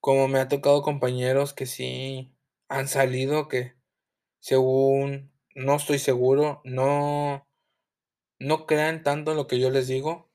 como 0.00 0.28
me 0.28 0.40
ha 0.40 0.48
tocado 0.48 0.82
compañeros 0.82 1.54
que 1.54 1.66
sí 1.66 2.34
han 2.68 2.88
salido 2.88 3.48
que 3.48 3.76
según 4.40 5.32
no 5.54 5.76
estoy 5.76 5.98
seguro, 6.00 6.62
no 6.64 7.48
no 8.40 8.66
crean 8.66 9.02
tanto 9.04 9.34
lo 9.34 9.46
que 9.48 9.60
yo 9.60 9.70
les 9.70 9.88
digo 9.88 10.30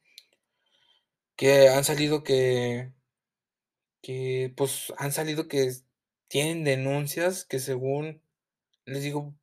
que 1.40 1.70
han 1.70 1.84
salido 1.84 2.24
que 2.24 2.92
que, 4.02 4.54
pues, 4.58 4.94
han 4.98 5.12
salido 5.12 5.48
que 5.48 5.72
tienen 6.28 6.64
denuncias 6.64 7.46
que 7.46 7.60
según, 7.60 8.24
les 8.86 9.04
digo, 9.04 9.36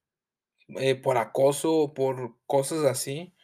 eh, 0.80 0.96
por 0.96 1.18
acoso 1.18 1.74
o 1.74 1.94
por 1.94 2.36
cosas 2.46 2.84
así, 2.86 3.34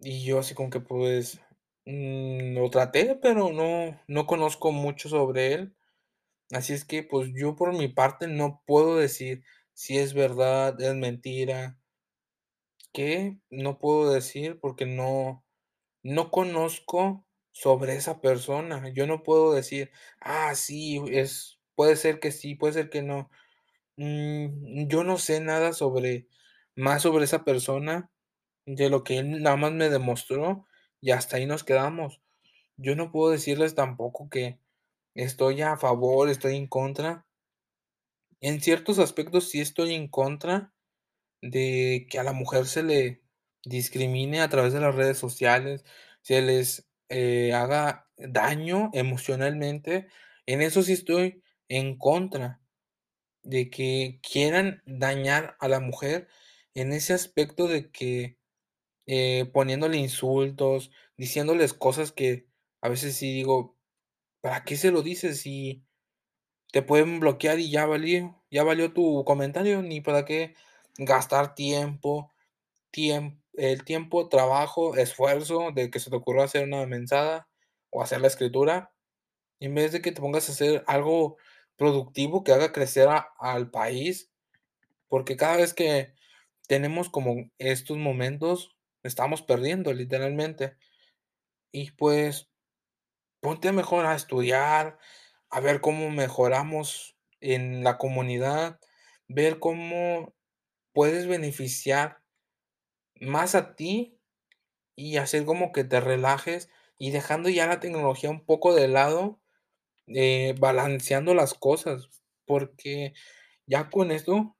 y 0.00 0.24
yo 0.24 0.38
así 0.40 0.54
como 0.54 0.70
que, 0.70 0.80
pues, 0.80 1.40
mm, 1.86 2.54
lo 2.56 2.70
traté, 2.70 3.16
pero 3.22 3.52
no 3.52 4.00
no 4.08 4.26
conozco 4.26 4.72
mucho 4.72 5.08
sobre 5.10 5.54
él. 5.54 5.76
Así 6.52 6.72
es 6.74 6.84
que, 6.86 7.02
pues, 7.04 7.30
yo 7.34 7.56
por 7.56 7.74
mi 7.76 7.88
parte 7.88 8.28
no 8.28 8.62
puedo 8.66 8.98
decir 8.98 9.44
si 9.74 9.98
es 9.98 10.14
verdad, 10.14 10.80
es 10.82 10.94
mentira 10.96 11.78
qué, 12.94 13.38
no 13.50 13.78
puedo 13.78 14.12
decir 14.12 14.60
porque 14.60 14.86
no 14.86 15.44
no 16.02 16.30
conozco 16.30 17.26
sobre 17.52 17.96
esa 17.96 18.20
persona. 18.20 18.88
Yo 18.90 19.06
no 19.06 19.22
puedo 19.22 19.54
decir: 19.54 19.90
"Ah, 20.20 20.54
sí, 20.56 21.02
es 21.10 21.60
puede 21.76 21.96
ser 21.96 22.20
que 22.20 22.32
sí, 22.32 22.54
puede 22.56 22.74
ser 22.74 22.90
que 22.90 23.02
no". 23.02 23.30
Mm, 23.96 24.88
yo 24.88 25.04
no 25.04 25.18
sé 25.18 25.40
nada 25.40 25.72
sobre 25.72 26.28
más 26.76 27.02
sobre 27.02 27.24
esa 27.24 27.44
persona, 27.44 28.10
de 28.66 28.90
lo 28.90 29.04
que 29.04 29.18
él 29.18 29.42
nada 29.42 29.56
más 29.56 29.72
me 29.72 29.90
demostró, 29.90 30.66
y 31.00 31.12
hasta 31.12 31.36
ahí 31.38 31.46
nos 31.46 31.64
quedamos. 31.64 32.22
Yo 32.78 32.96
no 32.96 33.12
puedo 33.12 33.32
decirles 33.32 33.74
tampoco 33.76 34.30
que 34.30 34.60
estoy 35.14 35.62
a 35.62 35.76
favor, 35.78 36.28
estoy 36.30 36.56
en 36.56 36.66
contra. 36.68 37.26
En 38.40 38.60
ciertos 38.60 38.98
aspectos 38.98 39.48
sí 39.50 39.60
estoy 39.60 39.94
en 39.94 40.08
contra 40.08 40.74
de 41.42 42.06
que 42.10 42.18
a 42.18 42.24
la 42.24 42.32
mujer 42.34 42.66
se 42.66 42.82
le 42.84 43.22
discrimine 43.64 44.40
a 44.42 44.48
través 44.50 44.72
de 44.74 44.80
las 44.80 44.94
redes 44.96 45.18
sociales, 45.18 45.84
se 46.22 46.42
les, 46.42 46.88
eh, 47.12 47.54
haga 47.54 48.08
daño 48.18 48.90
emocionalmente. 48.94 50.08
En 50.46 50.62
eso 50.62 50.82
sí 50.84 50.94
estoy 50.94 51.42
en 51.68 51.98
contra, 51.98 52.62
de 53.42 53.70
que 53.70 54.20
quieran 54.22 54.82
dañar 54.86 55.56
a 55.60 55.68
la 55.68 55.80
mujer 55.80 56.28
en 56.74 56.92
ese 56.92 57.12
aspecto 57.14 57.68
de 57.68 57.90
que, 57.90 58.38
eh, 59.06 59.46
poniéndole 59.54 59.98
insultos, 59.98 60.90
diciéndoles 61.16 61.74
cosas 61.74 62.12
que 62.12 62.48
a 62.82 62.88
veces 62.90 63.16
sí 63.16 63.32
digo: 63.34 63.76
"¿Para 64.42 64.64
qué 64.64 64.76
se 64.76 64.92
lo 64.92 65.02
dices 65.02 65.40
si 65.42 65.84
te 66.72 66.82
pueden 66.82 67.20
bloquear 67.20 67.60
y 67.60 67.70
ya 67.70 67.86
valió 67.86 68.42
ya 68.50 68.64
valió 68.64 68.92
tu 68.94 69.24
comentario? 69.26 69.82
Ni 69.82 70.00
para 70.02 70.24
qué 70.26 70.54
gastar 70.98 71.54
tiempo, 71.56 72.32
tiem 72.92 73.41
el 73.54 73.84
tiempo, 73.84 74.28
trabajo, 74.28 74.96
esfuerzo 74.96 75.70
de 75.74 75.90
que 75.90 76.00
se 76.00 76.10
te 76.10 76.16
ocurrió 76.16 76.42
hacer 76.44 76.64
una 76.64 76.86
mensada 76.86 77.48
o 77.90 78.02
hacer 78.02 78.20
la 78.20 78.28
escritura, 78.28 78.92
en 79.60 79.74
vez 79.74 79.92
de 79.92 80.02
que 80.02 80.12
te 80.12 80.20
pongas 80.22 80.48
a 80.48 80.52
hacer 80.52 80.84
algo 80.86 81.36
productivo 81.76 82.44
que 82.44 82.52
haga 82.52 82.72
crecer 82.72 83.08
al 83.38 83.70
país". 83.70 84.30
Porque 85.08 85.36
cada 85.36 85.58
vez 85.58 85.74
que 85.74 86.14
tenemos 86.68 87.10
como 87.10 87.50
estos 87.58 87.98
momentos, 87.98 88.76
estamos 89.04 89.42
perdiendo 89.42 89.92
literalmente. 89.94 90.76
Y 91.72 91.92
pues, 91.92 92.50
ponte 93.40 93.72
mejor 93.72 94.06
a 94.06 94.14
estudiar, 94.16 94.98
a 95.50 95.60
ver 95.60 95.80
cómo 95.80 96.10
mejoramos 96.10 97.16
en 97.40 97.84
la 97.84 97.98
comunidad, 97.98 98.80
ver 99.28 99.60
cómo 99.60 100.34
puedes 100.94 101.28
beneficiar 101.28 102.21
más 103.22 103.54
a 103.56 103.76
ti 103.76 104.18
y 104.96 105.16
hacer 105.18 105.44
como 105.46 105.72
que 105.72 105.84
te 105.84 106.00
relajes, 106.00 106.70
y 106.98 107.10
dejando 107.12 107.48
ya 107.50 107.66
la 107.66 107.80
tecnología 107.80 108.30
un 108.30 108.44
poco 108.44 108.74
de 108.74 108.88
lado, 108.88 109.40
eh, 110.08 110.54
balanceando 110.60 111.34
las 111.34 111.54
cosas, 111.54 112.08
porque 112.46 113.14
ya 113.66 113.90
con 113.90 114.10
esto 114.12 114.56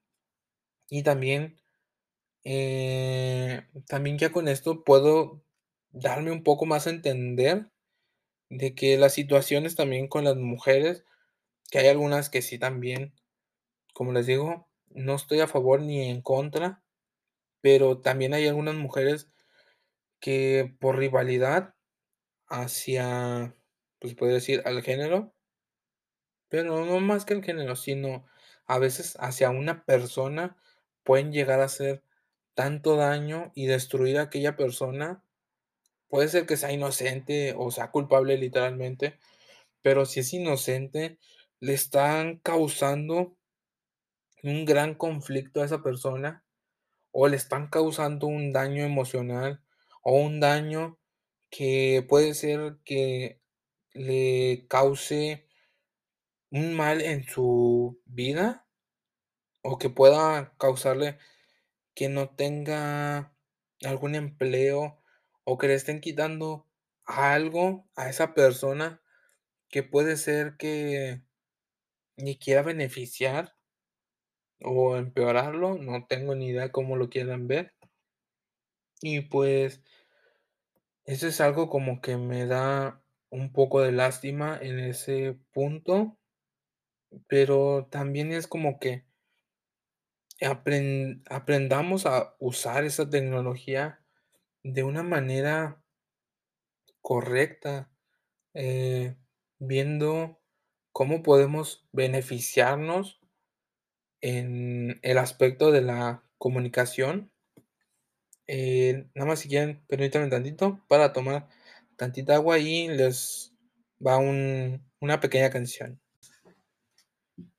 y 0.90 1.02
también, 1.02 1.60
eh, 2.44 3.62
también 3.88 4.18
ya 4.18 4.32
con 4.32 4.48
esto 4.48 4.84
puedo 4.84 5.42
darme 5.90 6.32
un 6.32 6.42
poco 6.44 6.66
más 6.66 6.86
a 6.86 6.90
entender 6.90 7.70
de 8.50 8.74
que 8.74 8.98
las 8.98 9.14
situaciones 9.14 9.76
también 9.76 10.08
con 10.08 10.24
las 10.24 10.36
mujeres 10.36 11.04
que 11.70 11.78
hay 11.80 11.88
algunas 11.88 12.30
que 12.30 12.42
sí 12.42 12.58
también, 12.58 13.14
como 13.94 14.12
les 14.12 14.26
digo, 14.26 14.68
no 14.90 15.16
estoy 15.16 15.40
a 15.40 15.48
favor 15.48 15.82
ni 15.82 16.08
en 16.10 16.22
contra, 16.22 16.82
pero 17.62 18.00
también 18.00 18.34
hay 18.34 18.48
algunas 18.48 18.76
mujeres 18.76 19.30
que 20.20 20.76
por 20.80 20.98
rivalidad 20.98 21.74
hacia, 22.48 23.56
pues, 24.00 24.14
puede 24.14 24.34
decir, 24.34 24.62
al 24.66 24.82
género 24.82 25.34
pero 26.52 26.84
no 26.84 27.00
más 27.00 27.24
que 27.24 27.32
el 27.32 27.42
género, 27.42 27.76
sino 27.76 28.26
a 28.66 28.78
veces 28.78 29.16
hacia 29.18 29.48
una 29.48 29.86
persona 29.86 30.58
pueden 31.02 31.32
llegar 31.32 31.60
a 31.60 31.64
hacer 31.64 32.02
tanto 32.54 32.96
daño 32.96 33.52
y 33.54 33.64
destruir 33.64 34.18
a 34.18 34.24
aquella 34.24 34.54
persona. 34.54 35.24
Puede 36.08 36.28
ser 36.28 36.44
que 36.44 36.58
sea 36.58 36.72
inocente 36.72 37.54
o 37.56 37.70
sea 37.70 37.90
culpable 37.90 38.36
literalmente, 38.36 39.18
pero 39.82 40.06
si 40.06 40.20
es 40.20 40.34
inocente, 40.34 41.18
le 41.60 41.74
están 41.74 42.38
causando 42.40 43.36
un 44.42 44.66
gran 44.66 44.94
conflicto 44.94 45.62
a 45.62 45.64
esa 45.64 45.82
persona, 45.82 46.41
o 47.12 47.28
le 47.28 47.36
están 47.36 47.68
causando 47.68 48.26
un 48.26 48.52
daño 48.52 48.84
emocional, 48.84 49.62
o 50.02 50.16
un 50.18 50.40
daño 50.40 50.98
que 51.50 52.04
puede 52.08 52.34
ser 52.34 52.78
que 52.84 53.40
le 53.92 54.66
cause 54.68 55.46
un 56.50 56.74
mal 56.74 57.00
en 57.02 57.24
su 57.24 58.00
vida, 58.06 58.66
o 59.62 59.78
que 59.78 59.90
pueda 59.90 60.54
causarle 60.58 61.18
que 61.94 62.08
no 62.08 62.30
tenga 62.34 63.36
algún 63.84 64.14
empleo, 64.14 65.02
o 65.44 65.58
que 65.58 65.68
le 65.68 65.74
estén 65.74 66.00
quitando 66.00 66.68
algo 67.04 67.88
a 67.94 68.08
esa 68.08 68.34
persona, 68.34 69.02
que 69.68 69.82
puede 69.82 70.16
ser 70.16 70.56
que 70.56 71.22
ni 72.16 72.38
quiera 72.38 72.62
beneficiar 72.62 73.56
o 74.64 74.96
empeorarlo, 74.96 75.76
no 75.78 76.06
tengo 76.06 76.34
ni 76.34 76.48
idea 76.48 76.72
cómo 76.72 76.96
lo 76.96 77.10
quieran 77.10 77.48
ver. 77.48 77.74
Y 79.00 79.20
pues 79.22 79.82
eso 81.04 81.26
es 81.26 81.40
algo 81.40 81.68
como 81.68 82.00
que 82.00 82.16
me 82.16 82.46
da 82.46 83.02
un 83.30 83.52
poco 83.52 83.80
de 83.80 83.92
lástima 83.92 84.58
en 84.60 84.78
ese 84.78 85.36
punto. 85.52 86.16
Pero 87.28 87.88
también 87.90 88.32
es 88.32 88.46
como 88.46 88.78
que 88.78 89.04
apren 90.40 91.22
aprendamos 91.30 92.04
a 92.06 92.34
usar 92.38 92.84
esa 92.84 93.08
tecnología 93.08 94.00
de 94.62 94.82
una 94.84 95.02
manera 95.02 95.82
correcta, 97.02 97.90
eh, 98.54 99.16
viendo 99.58 100.40
cómo 100.92 101.22
podemos 101.22 101.88
beneficiarnos 101.92 103.21
en 104.22 104.98
el 105.02 105.18
aspecto 105.18 105.70
de 105.70 105.82
la 105.82 106.24
comunicación. 106.38 107.30
Eh, 108.46 109.06
nada 109.14 109.28
más 109.28 109.40
si 109.40 109.48
quieren, 109.48 109.84
permítanme 109.88 110.30
tantito 110.30 110.80
para 110.88 111.12
tomar 111.12 111.48
tantita 111.96 112.34
agua 112.34 112.58
y 112.58 112.88
les 112.88 113.52
va 114.04 114.16
un 114.16 114.82
una 115.00 115.20
pequeña 115.20 115.50
canción. 115.50 116.00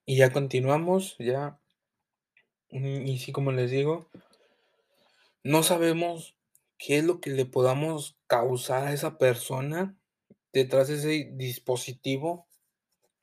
Y 0.05 0.17
ya 0.17 0.31
continuamos, 0.31 1.15
ya 1.19 1.59
mm, 2.71 3.05
y 3.05 3.19
sí, 3.19 3.31
como 3.31 3.51
les 3.51 3.69
digo 3.69 4.09
no 5.43 5.61
sabemos 5.61 6.37
qué 6.77 6.99
es 6.99 7.03
lo 7.03 7.19
que 7.19 7.29
le 7.29 7.45
podamos 7.45 8.17
causar 8.27 8.87
a 8.87 8.93
esa 8.93 9.17
persona 9.17 9.97
detrás 10.53 10.87
de 10.87 10.95
ese 10.95 11.31
dispositivo 11.33 12.47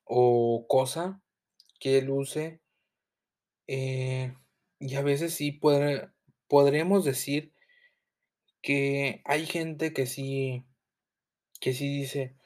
o 0.04 0.66
cosa 0.68 1.22
que 1.78 1.98
él 1.98 2.10
use. 2.10 2.60
Eh, 3.72 4.34
y 4.80 4.96
a 4.96 5.02
veces 5.02 5.32
sí 5.34 5.52
puede 5.52 6.10
podríamos 6.48 7.04
decir 7.04 7.52
que 8.62 9.22
hay 9.24 9.46
gente 9.46 9.92
que 9.92 10.06
sí 10.06 10.64
que 11.60 11.74
sí 11.74 11.88
dice: 11.88 12.36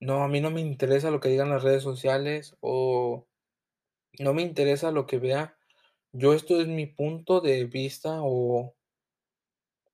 "No, 0.00 0.24
a 0.24 0.28
mí 0.28 0.40
no 0.40 0.50
me 0.52 0.60
interesa 0.62 1.10
lo 1.12 1.20
que 1.20 1.30
digan 1.30 1.50
las 1.50 1.62
redes 1.64 1.82
sociales", 1.84 2.56
o 2.60 3.28
"No 4.20 4.34
me 4.34 4.42
interesa 4.42 4.92
lo 4.92 5.06
que 5.06 5.18
vea, 5.18 5.56
yo 6.12 6.34
esto 6.34 6.60
es 6.60 6.68
mi 6.68 6.86
punto 6.86 7.40
de 7.42 7.64
vista", 7.66 8.18
o 8.22 8.74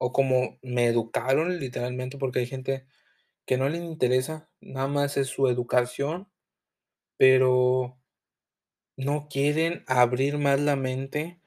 o 0.02 0.12
como 0.14 0.58
me 0.62 0.86
educaron 0.86 1.58
literalmente, 1.60 2.16
porque 2.16 2.38
hay 2.40 2.46
gente 2.46 2.86
que 3.46 3.58
no 3.58 3.68
le 3.68 3.78
interesa, 3.78 4.50
nada 4.60 4.88
más 4.88 5.16
es 5.18 5.28
su 5.28 5.48
educación, 5.48 6.28
pero 7.18 7.99
no 9.00 9.28
quieren 9.28 9.84
abrir 9.86 10.38
más 10.38 10.60
la 10.60 10.76
mente 10.76 11.40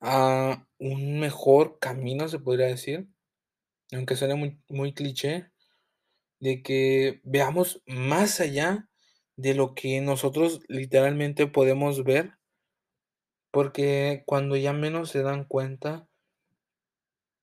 a 0.00 0.66
un 0.78 1.20
mejor 1.20 1.78
camino, 1.78 2.28
se 2.28 2.38
podría 2.38 2.66
decir, 2.66 3.08
aunque 3.92 4.16
suene 4.16 4.34
muy 4.34 4.58
muy 4.68 4.94
cliché, 4.94 5.50
de 6.40 6.62
que 6.62 7.20
veamos 7.24 7.82
más 7.86 8.40
allá 8.40 8.88
de 9.36 9.54
lo 9.54 9.74
que 9.74 10.00
nosotros 10.00 10.60
literalmente 10.68 11.46
podemos 11.46 12.04
ver. 12.04 12.32
Porque 13.50 14.22
cuando 14.26 14.56
ya 14.56 14.72
menos 14.72 15.10
se 15.10 15.22
dan 15.22 15.44
cuenta 15.44 16.08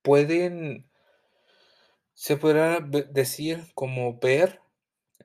pueden 0.03 0.89
se 2.13 2.37
podrá 2.37 2.79
decir 2.79 3.71
como 3.73 4.19
ver 4.19 4.61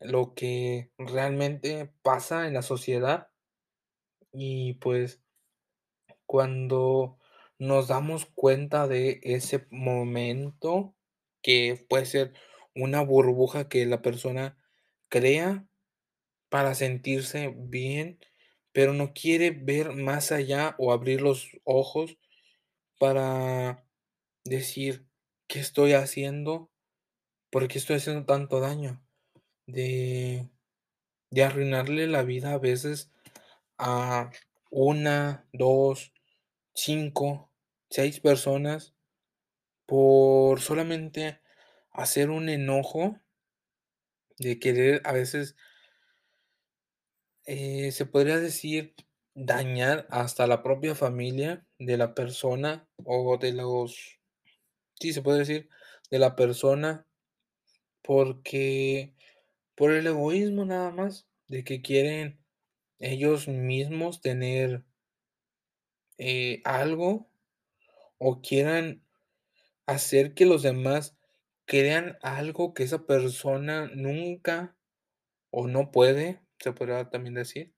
lo 0.00 0.34
que 0.34 0.90
realmente 0.98 1.92
pasa 2.02 2.46
en 2.46 2.54
la 2.54 2.62
sociedad. 2.62 3.28
Y 4.40 4.74
pues 4.74 5.20
cuando 6.26 7.18
nos 7.58 7.88
damos 7.88 8.26
cuenta 8.26 8.86
de 8.86 9.18
ese 9.22 9.66
momento, 9.70 10.94
que 11.42 11.86
puede 11.88 12.04
ser 12.06 12.34
una 12.74 13.00
burbuja 13.02 13.68
que 13.68 13.86
la 13.86 14.02
persona 14.02 14.58
crea 15.08 15.66
para 16.50 16.74
sentirse 16.74 17.54
bien, 17.56 18.20
pero 18.72 18.94
no 18.94 19.14
quiere 19.14 19.50
ver 19.52 19.92
más 19.94 20.32
allá 20.32 20.76
o 20.78 20.92
abrir 20.92 21.22
los 21.22 21.50
ojos 21.64 22.18
para 22.98 23.86
decir: 24.44 25.06
"¿Qué 25.48 25.60
estoy 25.60 25.94
haciendo? 25.94 26.70
¿Por 27.50 27.68
qué 27.68 27.78
estoy 27.78 27.96
haciendo 27.96 28.26
tanto 28.26 28.60
daño?". 28.60 29.02
De 29.66 30.50
de 31.30 31.44
arruinarle 31.44 32.06
la 32.06 32.22
vida 32.22 32.52
a 32.54 32.58
veces 32.58 33.10
a 33.78 34.30
1, 34.70 35.44
2, 35.52 36.12
5, 36.74 37.50
6 37.90 38.20
personas 38.20 38.94
por 39.86 40.60
solamente 40.60 41.40
hacer 41.92 42.30
un 42.30 42.48
enojo 42.48 43.18
de 44.38 44.58
querer 44.58 45.02
a 45.04 45.12
veces 45.12 45.56
eh, 47.46 47.92
se 47.92 48.06
podría 48.06 48.38
decir, 48.38 48.94
dañar 49.34 50.06
hasta 50.10 50.46
la 50.46 50.62
propia 50.62 50.94
familia 50.94 51.66
de 51.78 51.96
la 51.96 52.14
persona, 52.14 52.86
o 53.04 53.38
de 53.38 53.52
los 53.52 54.18
sí, 55.00 55.12
se 55.12 55.22
puede 55.22 55.40
decir, 55.40 55.68
de 56.10 56.18
la 56.18 56.36
persona 56.36 57.06
porque 58.02 59.14
por 59.76 59.92
el 59.92 60.06
egoísmo 60.06 60.64
nada 60.64 60.90
más, 60.90 61.26
de 61.48 61.64
que 61.64 61.82
quieren 61.82 62.38
ellos 63.00 63.48
mismos 63.48 64.20
tener 64.20 64.84
eh, 66.18 66.60
algo, 66.64 67.30
o 68.18 68.42
quieran 68.42 69.04
hacer 69.86 70.34
que 70.34 70.46
los 70.46 70.62
demás 70.62 71.16
crean 71.66 72.18
algo 72.22 72.74
que 72.74 72.84
esa 72.84 73.06
persona 73.06 73.90
nunca, 73.94 74.76
o 75.50 75.68
no 75.68 75.92
puede, 75.92 76.42
se 76.60 76.72
podría 76.72 77.10
también 77.10 77.34
decir, 77.34 77.74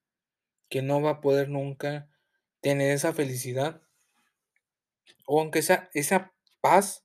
que 0.71 0.83
no 0.83 1.03
va 1.03 1.11
a 1.11 1.21
poder 1.23 1.51
nunca 1.51 2.11
tener 2.63 2.93
esa 2.93 3.15
felicidad. 3.15 3.83
O 5.27 5.41
aunque 5.41 5.63
sea 5.63 5.91
esa 5.95 6.33
paz, 6.61 7.05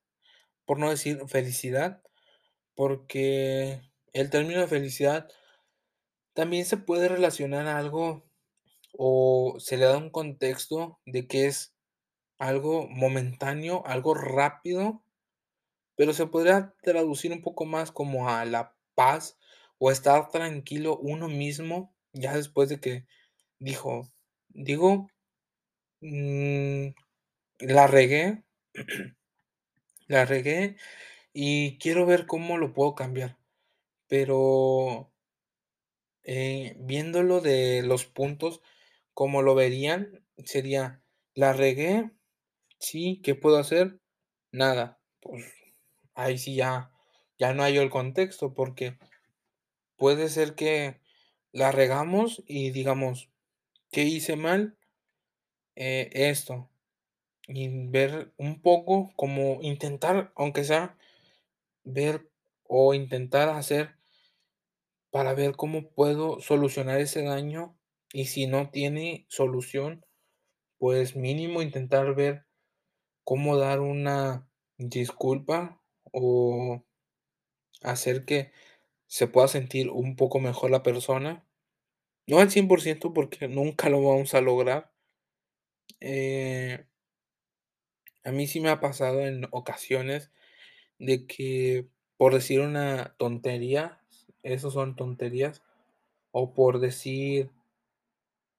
por 0.65 0.79
no 0.79 0.89
decir 0.89 1.19
felicidad, 1.27 2.01
porque 2.75 3.81
el 4.13 4.29
término 4.29 4.61
de 4.61 4.67
felicidad 4.67 5.29
también 6.35 6.65
se 6.65 6.77
puede 6.77 7.09
relacionar 7.09 7.67
a 7.67 7.79
algo, 7.79 8.25
o 8.97 9.55
se 9.59 9.77
le 9.77 9.85
da 9.85 9.97
un 9.97 10.11
contexto 10.11 10.99
de 11.05 11.27
que 11.27 11.47
es 11.47 11.75
algo 12.39 12.87
momentáneo, 12.89 13.83
algo 13.87 14.15
rápido, 14.15 15.03
pero 15.95 16.13
se 16.13 16.27
podría 16.27 16.75
traducir 16.83 17.31
un 17.33 17.41
poco 17.41 17.65
más 17.65 17.91
como 17.91 18.29
a 18.29 18.45
la 18.45 18.75
paz, 18.95 19.37
o 19.79 19.91
estar 19.91 20.29
tranquilo 20.29 20.97
uno 20.97 21.29
mismo, 21.29 21.95
ya 22.13 22.35
después 22.35 22.69
de 22.69 22.79
que 22.81 23.07
dijo 23.59 24.09
digo, 24.49 25.09
mm, 26.01 26.89
la 27.61 27.87
regué 27.87 28.43
la 30.07 30.25
regué, 30.25 30.77
y 31.33 31.77
quiero 31.79 32.05
ver 32.05 32.27
cómo 32.27 32.57
lo 32.57 32.73
puedo 32.73 32.95
cambiar, 32.95 33.37
pero 34.07 35.11
Eh, 36.25 36.75
viéndolo 36.79 37.39
de 37.39 37.83
los 37.83 38.05
puntos 38.05 38.61
como 39.13 39.43
lo 39.43 39.53
verían, 39.55 40.25
sería: 40.43 41.03
"La 41.35 41.53
regué, 41.53 42.11
sí, 42.79 43.21
¿qué 43.23 43.35
puedo 43.35 43.57
hacer? 43.57 43.99
Nada". 44.51 44.99
Pues, 45.21 45.45
ahí 46.15 46.37
sí 46.39 46.55
ya 46.55 46.91
ya 47.39 47.53
no 47.53 47.63
hallo 47.63 47.81
el 47.83 47.89
contexto, 47.91 48.53
porque 48.55 48.97
puede 49.97 50.29
ser 50.29 50.55
que 50.55 50.99
la 51.53 51.71
regamos 51.71 52.43
y 52.47 52.71
digamos: 52.71 53.29
"¿Qué 53.91 54.03
hice 54.03 54.35
mal?". 54.37 54.77
Eh, 55.77 56.09
esto, 56.13 56.69
y 57.47 57.69
ver 57.89 58.33
un 58.37 58.61
poco 58.61 59.13
como 59.17 59.59
intentar, 59.63 60.33
aunque 60.35 60.63
sea 60.65 60.97
ver 61.85 62.29
o 62.65 62.93
intentar 62.95 63.49
hacer 63.49 63.94
para 65.15 65.33
ver 65.33 65.55
cómo 65.55 65.91
puedo 65.91 66.41
solucionar 66.41 66.99
ese 66.99 67.23
daño, 67.23 67.79
y 68.11 68.25
si 68.25 68.47
no 68.47 68.69
tiene 68.69 69.25
solución, 69.29 70.05
pues 70.77 71.15
mínimo 71.15 71.61
intentar 71.61 72.13
ver 72.15 72.47
cómo 73.23 73.55
dar 73.55 73.79
una 73.79 74.49
disculpa 74.77 75.81
o 76.11 76.83
hacer 77.81 78.25
que 78.25 78.51
se 79.07 79.27
pueda 79.27 79.47
sentir 79.47 79.89
un 79.89 80.17
poco 80.17 80.41
mejor 80.41 80.69
la 80.69 80.83
persona. 80.83 81.47
No 82.27 82.39
al 82.39 82.51
100% 82.51 83.13
porque 83.13 83.47
nunca 83.47 83.87
lo 83.87 84.03
vamos 84.03 84.33
a 84.33 84.41
lograr. 84.41 84.91
Eh 86.01 86.85
a 88.25 88.31
mí 88.31 88.47
sí 88.47 88.59
me 88.59 88.69
ha 88.69 88.79
pasado 88.79 89.21
en 89.25 89.47
ocasiones 89.51 90.31
de 90.99 91.27
que, 91.27 91.87
por 92.17 92.33
decir 92.33 92.61
una 92.61 93.15
tontería, 93.17 94.04
eso 94.45 94.71
son 94.71 94.95
tonterías, 94.95 95.61
o 96.31 96.53
por 96.53 96.79
decir 96.79 97.51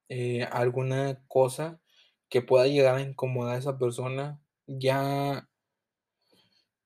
eh, 0.09 0.43
alguna 0.51 1.21
cosa 1.27 1.79
que 2.29 2.41
pueda 2.41 2.67
llegar 2.67 2.95
a 2.95 3.01
incomodar 3.01 3.55
a 3.55 3.59
esa 3.59 3.77
persona, 3.77 4.39
ya 4.67 5.47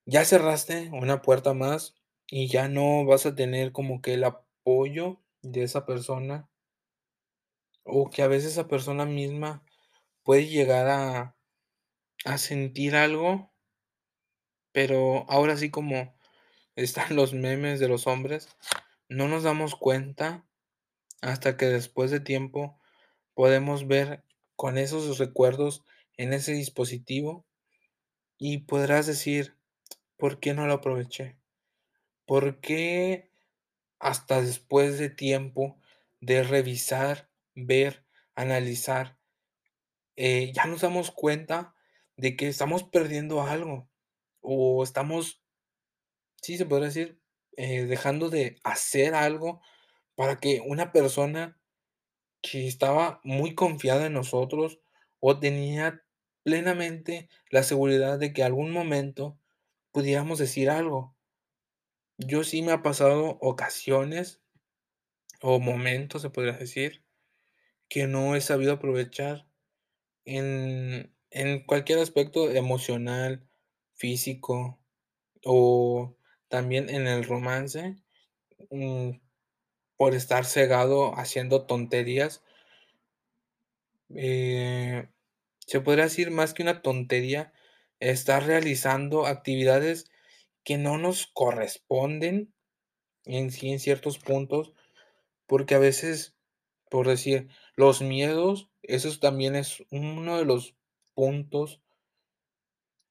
ya 0.06 0.26
cerraste 0.26 0.90
una 0.94 1.22
puerta 1.22 1.54
más, 1.54 1.96
y 2.28 2.48
ya 2.48 2.68
no 2.68 3.06
vas 3.06 3.26
a 3.26 3.36
tener 3.36 3.72
como 3.72 4.02
que 4.02 4.14
el 4.14 4.24
apoyo 4.24 5.20
de 5.42 5.64
esa 5.64 5.86
persona. 5.86 6.48
O 7.86 8.10
que 8.10 8.22
a 8.22 8.28
veces 8.28 8.54
esa 8.54 8.68
persona 8.68 9.06
misma 9.06 9.64
puede 10.24 10.48
llegar 10.48 10.88
a 10.88 11.36
a 12.26 12.38
sentir 12.38 12.96
algo 12.96 13.52
pero 14.74 15.26
ahora 15.30 15.58
sí 15.58 15.70
como 15.70 16.14
están 16.76 17.16
los 17.16 17.34
memes 17.34 17.80
de 17.80 17.88
los 17.90 18.08
hombres, 18.08 18.50
no 19.12 19.28
nos 19.28 19.44
damos 19.44 19.76
cuenta 19.76 20.48
hasta 21.22 21.58
que 21.58 21.68
después 21.68 22.12
de 22.12 22.22
tiempo 22.22 22.80
podemos 23.36 23.88
ver 23.88 24.26
con 24.56 24.78
esos 24.78 25.20
recuerdos 25.20 25.84
en 26.18 26.34
ese 26.34 26.54
dispositivo, 26.54 27.46
y 28.38 28.60
podrás 28.60 29.08
decir: 29.08 29.58
"¿Por 30.18 30.40
qué 30.40 30.54
no 30.54 30.68
lo 30.68 30.74
aproveché? 30.74 31.38
¿Por 32.26 32.62
qué 32.62 33.32
hasta 34.00 34.42
después 34.42 35.00
de 35.00 35.10
tiempo 35.10 35.80
de 36.22 36.44
revisar, 36.44 37.30
ver, 37.56 38.06
analizar, 38.36 39.20
eh, 40.18 40.52
ya 40.54 40.66
nos 40.66 40.82
damos 40.82 41.12
cuenta 41.12 41.76
de 42.18 42.36
que 42.38 42.48
estamos 42.50 42.84
perdiendo 42.84 43.44
algo, 43.44 43.90
o 44.42 44.84
estamos 44.84 45.42
sí, 46.42 46.58
se 46.58 46.66
podría 46.66 46.88
decir, 46.88 47.21
eh, 47.58 47.86
dejando 47.86 48.30
de 48.30 48.58
hacer 48.64 49.16
algo 49.16 49.62
para 50.16 50.40
que 50.40 50.62
una 50.66 50.92
persona 50.94 51.60
que 52.42 52.68
estaba 52.68 53.22
muy 53.24 53.56
confiada 53.56 54.08
en 54.08 54.14
nosotros, 54.14 54.80
o 55.22 55.40
tenía 55.40 56.04
plenamente 56.44 57.30
la 57.52 57.64
seguridad 57.64 58.20
de 58.20 58.34
que 58.34 58.44
algún 58.44 58.72
momento 58.72 59.40
pudiéramos 59.94 60.40
decir 60.40 60.70
algo?". 60.72 61.16
Yo 62.20 62.44
sí 62.44 62.62
me 62.62 62.72
ha 62.72 62.82
pasado 62.84 63.38
ocasiones 63.42 64.42
o 65.42 65.60
momentos, 65.60 66.22
se 66.22 66.30
podría 66.30 66.54
decir, 66.54 67.04
que 67.90 68.08
no 68.08 68.36
he 68.36 68.42
sabido 68.42 68.74
aprovechar 68.74 69.48
en 70.26 71.16
en 71.32 71.66
cualquier 71.66 72.00
aspecto 72.00 72.52
emocional, 72.52 73.48
físico, 73.96 74.80
o 75.46 76.18
también 76.52 76.92
en 76.92 77.08
el 77.08 77.24
romance, 77.24 77.96
mm, 78.72 79.12
por 79.98 80.16
estar 80.16 80.46
cegado 80.46 81.18
haciendo 81.18 81.66
tonterías. 81.66 82.44
Eh, 84.16 85.08
se 85.66 85.82
podría 85.82 86.06
decir 86.06 86.32
más 86.32 86.54
que 86.54 86.64
una 86.64 86.84
tontería, 86.84 87.54
estar 88.00 88.46
realizando 88.46 89.26
actividades 89.26 90.12
que 90.64 90.78
no 90.78 90.98
nos 91.00 91.28
corresponden 91.28 92.54
en 93.26 93.52
sí, 93.52 93.72
en 93.72 93.80
ciertos 93.80 94.20
puntos, 94.20 94.74
porque 95.48 95.76
a 95.76 95.80
veces, 95.80 96.36
por 96.90 97.08
decir, 97.08 97.50
los 97.76 98.02
miedos, 98.02 98.70
esos 98.84 99.20
también 99.20 99.56
es 99.56 99.84
uno 99.92 100.38
de 100.38 100.46
los 100.46 100.76
puntos 101.16 101.82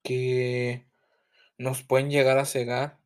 que 0.02 0.86
nos 1.58 1.82
pueden 1.82 2.10
llegar 2.10 2.38
a 2.38 2.46
cegar, 2.46 2.99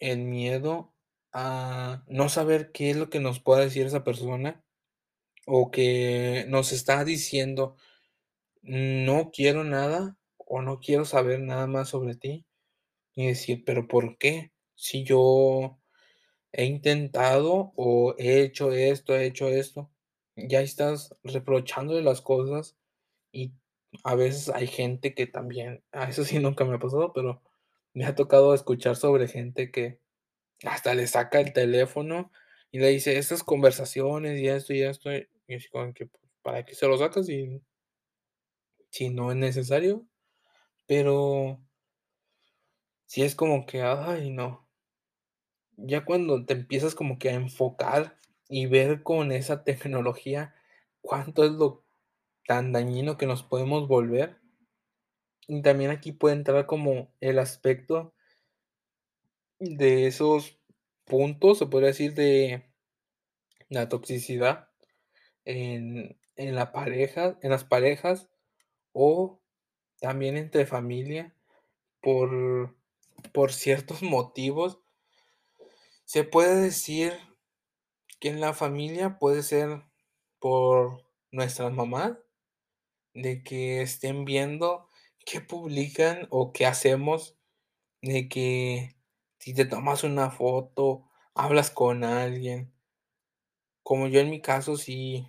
el 0.00 0.20
miedo 0.20 0.94
a 1.32 2.04
no 2.08 2.28
saber 2.28 2.72
qué 2.72 2.90
es 2.90 2.96
lo 2.96 3.10
que 3.10 3.20
nos 3.20 3.40
pueda 3.40 3.60
decir 3.62 3.86
esa 3.86 4.04
persona, 4.04 4.64
o 5.46 5.70
que 5.72 6.46
nos 6.48 6.72
está 6.72 7.04
diciendo: 7.04 7.76
"No 8.62 9.30
quiero 9.32 9.64
nada, 9.64 10.18
o 10.38 10.62
no 10.62 10.80
quiero 10.80 11.04
saber 11.06 11.40
nada 11.40 11.66
más 11.68 11.90
sobre 11.90 12.16
ti", 12.16 12.46
y 13.16 13.28
decir: 13.28 13.64
"¿Pero 13.66 13.88
por 13.88 14.18
qué? 14.18 14.52
Si 14.76 15.04
yo 15.04 15.78
he 16.52 16.64
intentado, 16.66 17.72
o 17.76 18.14
he 18.18 18.42
hecho 18.42 18.72
esto, 18.72 19.16
he 19.16 19.26
hecho 19.26 19.48
esto". 19.48 19.90
Ya 20.36 20.60
estás 20.62 21.14
reprochándole 21.24 22.02
las 22.02 22.22
cosas, 22.22 22.76
y 23.32 23.52
a 24.04 24.14
veces 24.16 24.50
hay 24.50 24.66
gente 24.68 25.14
que 25.14 25.26
también 25.28 25.84
ah, 25.92 26.08
eso 26.10 26.24
sí 26.24 26.38
nunca 26.40 26.64
me 26.66 26.76
ha 26.76 26.80
pasado, 26.80 27.12
pero 27.14 27.42
me 27.98 28.06
ha 28.06 28.14
tocado 28.16 28.54
escuchar 28.54 28.96
sobre 28.96 29.28
gente 29.28 29.70
que 29.72 30.00
hasta 30.64 30.94
le 30.94 31.06
saca 31.08 31.40
el 31.40 31.52
teléfono, 31.54 32.32
y 32.72 32.80
le 32.80 32.88
dice: 32.90 33.18
"Estas 33.18 33.44
conversaciones, 33.44 34.40
y 34.40 34.48
esto, 34.48 34.74
y 34.74 34.82
esto", 34.82 35.10
y 35.14 35.28
así 35.56 35.68
como 35.70 35.92
que, 35.94 36.06
pues, 36.06 36.22
¿para 36.42 36.64
qué 36.66 36.74
se 36.76 36.86
lo 36.88 36.98
sacas 36.98 37.26
si 37.26 37.62
si 38.92 39.08
no 39.10 39.30
es 39.30 39.36
necesario? 39.36 40.06
Pero 40.86 41.60
sí 43.10 43.22
es 43.22 43.34
como 43.34 43.64
que, 43.66 43.82
ay, 43.82 44.30
no. 44.30 44.68
Ya 45.76 46.04
cuando 46.04 46.44
te 46.44 46.54
empiezas 46.54 46.94
como 46.96 47.18
que 47.18 47.28
a 47.30 47.34
enfocar, 47.34 48.16
y 48.48 48.66
ver 48.66 49.02
con 49.02 49.30
esa 49.30 49.62
tecnología 49.62 50.54
cuánto 51.02 51.44
es 51.44 51.52
lo 51.52 51.84
tan 52.46 52.72
dañino 52.72 53.16
que 53.18 53.26
nos 53.26 53.42
podemos 53.44 53.88
volver 53.88 54.38
y 55.48 55.62
también 55.62 55.90
aquí 55.90 56.12
puede 56.12 56.36
entrar 56.36 56.66
como 56.66 57.08
el 57.20 57.38
aspecto 57.40 58.14
de 59.58 60.06
esos 60.06 60.60
puntos, 61.04 61.58
se 61.58 61.66
podría 61.66 61.88
decir, 61.88 62.14
de 62.14 62.70
la 63.68 63.88
toxicidad 63.88 64.68
en 65.44 66.16
en 66.38 66.54
las 66.54 67.64
parejas, 67.64 68.28
o 68.92 69.40
también 70.00 70.36
entre 70.36 70.66
familia, 70.66 71.34
por 72.00 72.76
por 73.32 73.52
ciertos 73.52 74.02
motivos. 74.02 74.78
Se 76.04 76.24
puede 76.24 76.56
decir 76.62 77.12
que 78.20 78.28
en 78.28 78.40
la 78.40 78.54
familia 78.54 79.18
puede 79.18 79.42
ser 79.42 79.82
por 80.38 81.04
nuestras 81.30 81.72
mamás, 81.72 82.12
de 83.14 83.42
que 83.42 83.82
estén 83.82 84.24
viendo 84.24 84.87
qué 85.30 85.40
publican, 85.42 86.26
o 86.30 86.52
qué 86.52 86.66
hacemos, 86.66 87.36
de 88.02 88.28
que 88.28 88.96
si 89.40 89.54
te 89.54 89.66
tomas 89.66 90.04
una 90.04 90.30
foto, 90.30 91.08
hablas 91.34 91.70
con 91.70 92.04
alguien. 92.04 92.72
Como 93.86 94.06
yo 94.08 94.20
en 94.20 94.30
mi 94.30 94.40
caso, 94.40 94.76
sí 94.76 95.28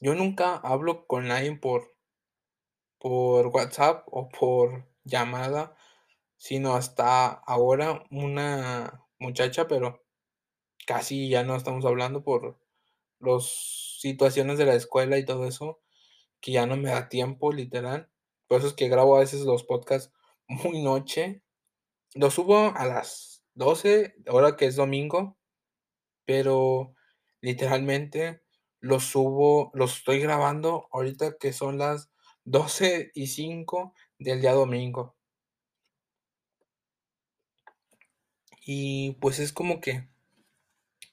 yo 0.00 0.14
nunca 0.14 0.56
hablo 0.56 1.06
con 1.06 1.28
nadie 1.28 1.56
por 1.56 1.94
por 3.00 3.48
WhatsApp, 3.48 4.06
o 4.10 4.28
por 4.28 4.86
llamada, 5.04 5.76
sino 6.36 6.74
hasta 6.74 7.28
ahora 7.28 8.04
una 8.10 9.06
muchacha, 9.18 9.68
pero 9.68 10.04
casi 10.86 11.28
ya 11.28 11.44
no 11.44 11.56
estamos 11.56 11.84
hablando 11.86 12.22
por 12.24 12.58
los 13.20 13.98
situaciones 14.00 14.58
de 14.58 14.66
la 14.66 14.74
escuela 14.74 15.18
y 15.18 15.24
todo 15.24 15.46
eso, 15.46 15.80
que 16.40 16.52
ya 16.52 16.66
no 16.66 16.76
me 16.76 16.90
da 16.90 17.08
tiempo, 17.08 17.52
literal. 17.52 18.10
Por 18.50 18.58
eso 18.58 18.68
es 18.68 18.74
que 18.74 18.88
grabo 18.88 19.16
a 19.16 19.20
veces 19.20 19.40
los 19.42 19.64
podcasts 19.64 20.12
muy 20.48 20.82
noche. 20.82 21.42
Los 22.14 22.34
subo 22.34 22.72
a 22.76 22.86
las 22.86 23.44
12, 23.54 24.16
ahora 24.28 24.56
que 24.56 24.66
es 24.66 24.76
domingo, 24.76 25.38
pero 26.26 26.94
literalmente 27.42 28.42
lo 28.80 29.00
subo 29.00 29.70
los 29.74 29.98
estoy 29.98 30.20
grabando 30.20 30.88
ahorita 30.92 31.36
que 31.38 31.52
son 31.52 31.78
las 31.78 32.10
12:05 32.44 33.94
del 34.18 34.40
día 34.42 34.52
domingo. 34.54 35.14
Y, 38.66 39.12
pues, 39.20 39.38
es 39.38 39.52
como 39.52 39.80
que 39.80 40.08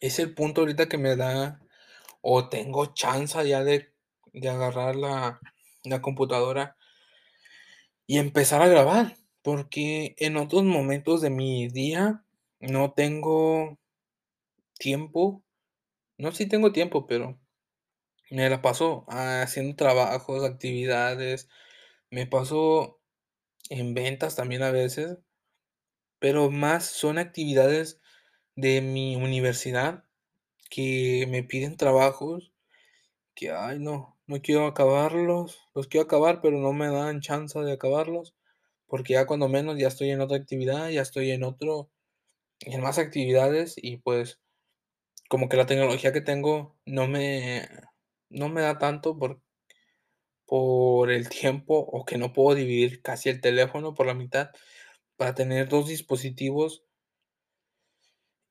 es 0.02 0.17
el 0.20 0.34
punto 0.34 0.62
ahorita 0.62 0.89
que 0.89 0.98
me 0.98 1.15
da 1.15 1.62
o 2.22 2.50
tengo 2.50 2.88
chance 2.96 3.48
ya 3.48 3.63
de 3.63 3.94
de 4.34 4.50
agarrar 4.50 4.96
la 4.96 5.39
la 5.86 6.02
computadora 6.02 6.78
y 8.12 8.17
empezar 8.17 8.62
a 8.62 8.67
grabar, 8.67 9.15
porque 9.41 10.15
en 10.17 10.36
otros 10.36 10.65
momentos 10.65 11.21
de 11.21 11.30
mi 11.30 11.69
día 11.69 12.26
no 12.60 12.91
tengo 12.91 13.80
tiempo, 14.78 15.45
no, 16.17 16.34
sí 16.34 16.45
tengo 16.45 16.74
tiempo, 16.74 17.08
pero 17.08 17.39
me 18.30 18.50
la 18.50 18.62
paso 18.62 19.06
haciendo 19.08 19.78
trabajos, 19.78 20.43
actividades, 20.43 21.47
me 22.10 22.28
paso 22.28 23.00
en 23.69 23.93
ventas 23.93 24.36
también 24.36 24.63
a 24.63 24.71
veces, 24.71 25.19
pero 26.19 26.52
más 26.52 26.84
son 26.84 27.17
actividades 27.17 28.02
de 28.58 28.82
mi 28.82 29.15
universidad 29.15 30.04
que 30.69 31.28
me 31.30 31.43
piden 31.43 31.78
trabajos 31.78 32.52
que, 33.36 33.52
ay, 33.52 33.80
no, 33.80 34.11
no 34.32 34.41
quiero 34.41 34.67
acabarlos, 34.67 35.60
los 35.76 35.88
quiero 35.88 36.06
acabar, 36.06 36.41
pero 36.41 36.60
no 36.60 36.74
me 36.74 36.89
dan 36.89 37.22
chance 37.22 37.60
de 37.60 37.74
acabarlos, 37.74 38.36
porque 38.88 39.13
ya 39.13 39.28
cuando 39.28 39.50
menos 39.50 39.78
ya 39.80 39.89
estoy 39.89 40.12
en 40.12 40.22
otra 40.22 40.38
actividad, 40.38 40.89
ya 40.89 41.02
estoy 41.04 41.32
en 41.32 41.44
otro 41.44 41.91
en 42.62 42.82
más 42.82 43.00
actividades 43.00 43.76
y, 43.78 43.98
pues, 43.98 44.39
como 45.30 45.50
que 45.50 45.58
la 45.58 45.65
tecnología 45.67 46.13
que 46.13 46.22
tengo 46.22 46.78
no 46.86 47.08
me 47.08 47.67
no 48.30 48.50
me 48.50 48.62
da 48.62 48.80
tanto 48.80 49.17
por 49.20 49.41
por 50.50 51.10
el 51.12 51.30
tiempo, 51.30 51.78
o 51.80 52.06
que 52.06 52.17
no 52.17 52.34
puedo 52.34 52.56
dividir 52.56 53.02
casi 53.02 53.30
el 53.30 53.41
teléfono 53.41 53.94
por 53.94 54.06
la 54.08 54.13
mitad 54.13 54.50
para 55.17 55.36
tener 55.36 55.70
2 55.70 55.88
dispositivos. 55.89 56.84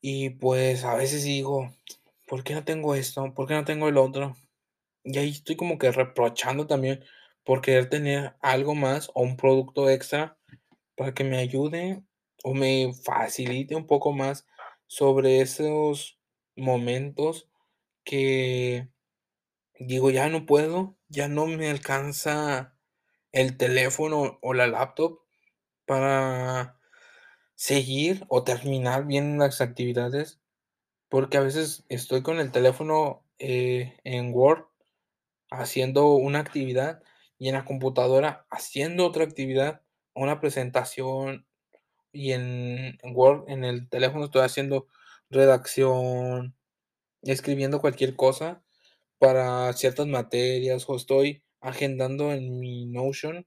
Y, 0.03 0.31
pues, 0.31 0.85
a 0.85 0.95
veces 0.95 1.25
digo: 1.25 1.71
"¿Por 2.27 2.45
qué 2.45 2.55
no 2.55 2.64
tengo 2.64 2.95
esto? 2.95 3.35
¿Por 3.35 3.47
qué 3.49 3.55
no 3.55 3.64
tengo 3.66 3.88
el 3.88 3.99
otro?". 3.99 4.35
Y 5.12 5.18
ahí 5.18 5.31
estoy 5.31 5.57
como 5.57 5.79
que 5.79 5.90
reprochando 5.90 6.66
también 6.68 7.05
por 7.44 7.62
querer 7.62 7.88
tener 7.90 8.37
algo 8.40 8.75
más, 8.77 9.11
o 9.14 9.23
un 9.23 9.37
producto 9.37 9.88
extra 9.90 10.38
para 10.96 11.14
que 11.14 11.25
me 11.25 11.38
ayude, 11.38 12.03
o 12.44 12.55
me 12.55 12.92
facilite 12.94 13.77
un 13.77 13.87
poco 13.87 14.12
más 14.12 14.46
sobre 14.87 15.40
esos 15.40 16.18
momentos 16.57 17.49
que 18.05 18.88
digo: 19.79 20.11
"Ya 20.11 20.29
no 20.31 20.46
puedo, 20.46 20.96
ya 21.09 21.29
no 21.29 21.46
me 21.46 21.70
alcanza 21.70 22.77
el 23.33 23.57
teléfono 23.59 24.38
o 24.42 24.55
la 24.55 24.66
laptop 24.68 25.20
para 25.87 26.79
seguir 27.57 28.25
o 28.29 28.44
terminar 28.44 29.07
bien 29.07 29.38
las 29.38 29.61
actividades", 29.62 30.40
porque 31.11 31.38
a 31.38 31.42
veces 31.42 31.85
estoy 31.90 32.23
con 32.23 32.40
el 32.40 32.53
teléfono, 32.53 33.25
eh, 33.40 33.96
en 34.05 34.33
Word 34.35 34.64
haciendo 35.50 36.14
una 36.14 36.40
actividad 36.40 37.02
y 37.38 37.48
en 37.48 37.54
la 37.54 37.64
computadora 37.64 38.46
haciendo 38.50 39.06
otra 39.06 39.24
actividad, 39.24 39.82
una 40.14 40.40
presentación, 40.40 41.46
y 42.12 42.32
en 42.32 42.98
Word, 43.14 43.48
en 43.48 43.64
el 43.64 43.88
teléfono 43.88 44.24
estoy 44.26 44.42
haciendo 44.42 44.86
redacción, 45.30 46.56
escribiendo 47.22 47.80
cualquier 47.80 48.16
cosa 48.16 48.62
para 49.18 49.72
ciertas 49.74 50.06
materias, 50.06 50.84
o 50.88 50.96
estoy 50.96 51.44
agendando 51.60 52.32
en 52.32 52.58
mi 52.58 52.86
Notion 52.86 53.46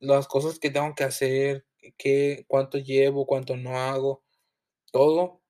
las 0.00 0.26
cosas 0.28 0.58
que 0.58 0.70
tengo 0.70 0.94
que 0.94 1.04
hacer, 1.04 1.66
qué 1.96 2.44
cuánto 2.48 2.78
llevo, 2.78 3.26
cuánto 3.26 3.56
no 3.56 3.78
hago, 3.78 4.24
todo. 4.92 5.40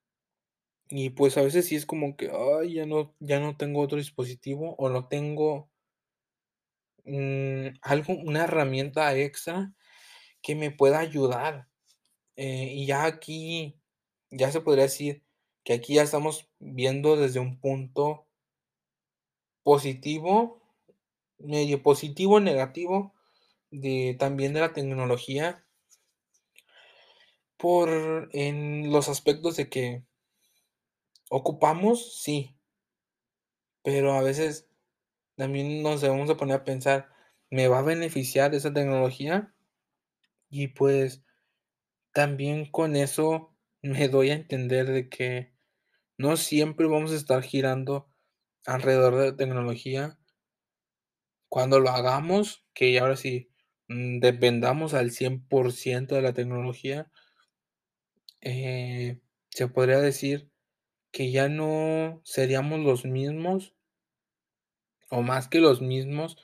Y, 0.91 1.11
pues, 1.11 1.37
a 1.37 1.43
veces 1.43 1.67
sí 1.67 1.77
es 1.77 1.85
como 1.87 2.17
que, 2.17 2.31
ay, 2.33 2.75
ya 2.75 2.87
no 2.87 3.15
ya 3.21 3.41
no 3.41 3.57
tengo 3.57 3.81
otro 3.83 3.99
dispositivo, 3.99 4.75
o 4.79 4.89
no 4.89 5.07
tengo 5.09 5.69
mm, 7.05 7.69
algo, 7.83 8.15
una 8.15 8.45
herramienta 8.45 9.15
extra 9.17 9.73
que 10.43 10.55
me 10.57 10.71
pueda 10.71 11.01
ayudar. 11.01 11.69
Eh, 12.37 12.73
y 12.75 12.87
ya 12.87 13.05
aquí, 13.07 13.81
ya 14.31 14.53
se 14.53 14.63
podría 14.63 14.85
decir 14.85 15.25
que 15.65 15.75
aquí 15.75 15.97
ya 15.97 16.03
estamos 16.05 16.51
viendo 16.61 17.17
desde 17.17 17.41
un 17.41 17.61
punto 17.61 18.27
positivo, 19.67 20.61
medio 21.39 21.83
positivo, 21.83 22.41
negativo, 22.41 23.15
de 23.71 24.17
también 24.19 24.55
de 24.55 24.61
la 24.61 24.73
tecnología 24.75 25.65
por 27.59 28.29
en 28.33 28.93
los 28.93 29.09
aspectos 29.09 29.57
de 29.57 29.69
que 29.69 30.05
ocupamos, 31.31 32.23
sí. 32.23 32.55
Pero 33.85 34.13
a 34.13 34.23
veces 34.23 34.69
también 35.37 35.83
nos 35.83 36.01
debemos 36.01 36.29
de 36.29 36.37
poner 36.37 36.57
a 36.59 36.65
pensar, 36.65 37.11
¿me 37.51 37.69
va 37.69 37.81
a 37.81 37.83
beneficiar 37.83 38.55
esa 38.55 38.73
tecnología? 38.73 39.55
Y, 40.51 40.69
pues, 40.69 41.25
también 42.13 42.67
con 42.71 42.97
eso 42.97 43.57
me 43.83 44.09
doy 44.09 44.31
a 44.31 44.35
entender 44.35 44.87
de 44.91 45.09
que 45.09 45.55
no 46.19 46.37
siempre 46.37 46.87
vamos 46.87 47.13
a 47.13 47.17
estar 47.17 47.43
girando 47.43 48.09
alrededor 48.67 49.17
de 49.17 49.31
la 49.33 49.37
tecnología. 49.37 50.19
Cuando 51.53 51.81
lo 51.81 51.89
hagamos, 51.91 52.65
que 52.75 52.99
ahora 52.99 53.17
sí, 53.17 53.51
mm, 53.89 54.21
dependamos 54.21 54.93
al 54.95 55.11
100% 55.11 56.15
de 56.15 56.23
la 56.23 56.35
tecnología 56.35 57.11
eh, 58.43 59.21
se 59.51 59.69
podría 59.69 59.99
decir 60.01 60.51
que 61.11 61.31
ya 61.31 61.49
no 61.49 62.21
seríamos 62.25 62.81
los 62.81 63.05
mismos 63.05 63.75
o 65.11 65.23
más 65.23 65.49
que 65.49 65.61
los 65.61 65.81
mismos, 65.81 66.37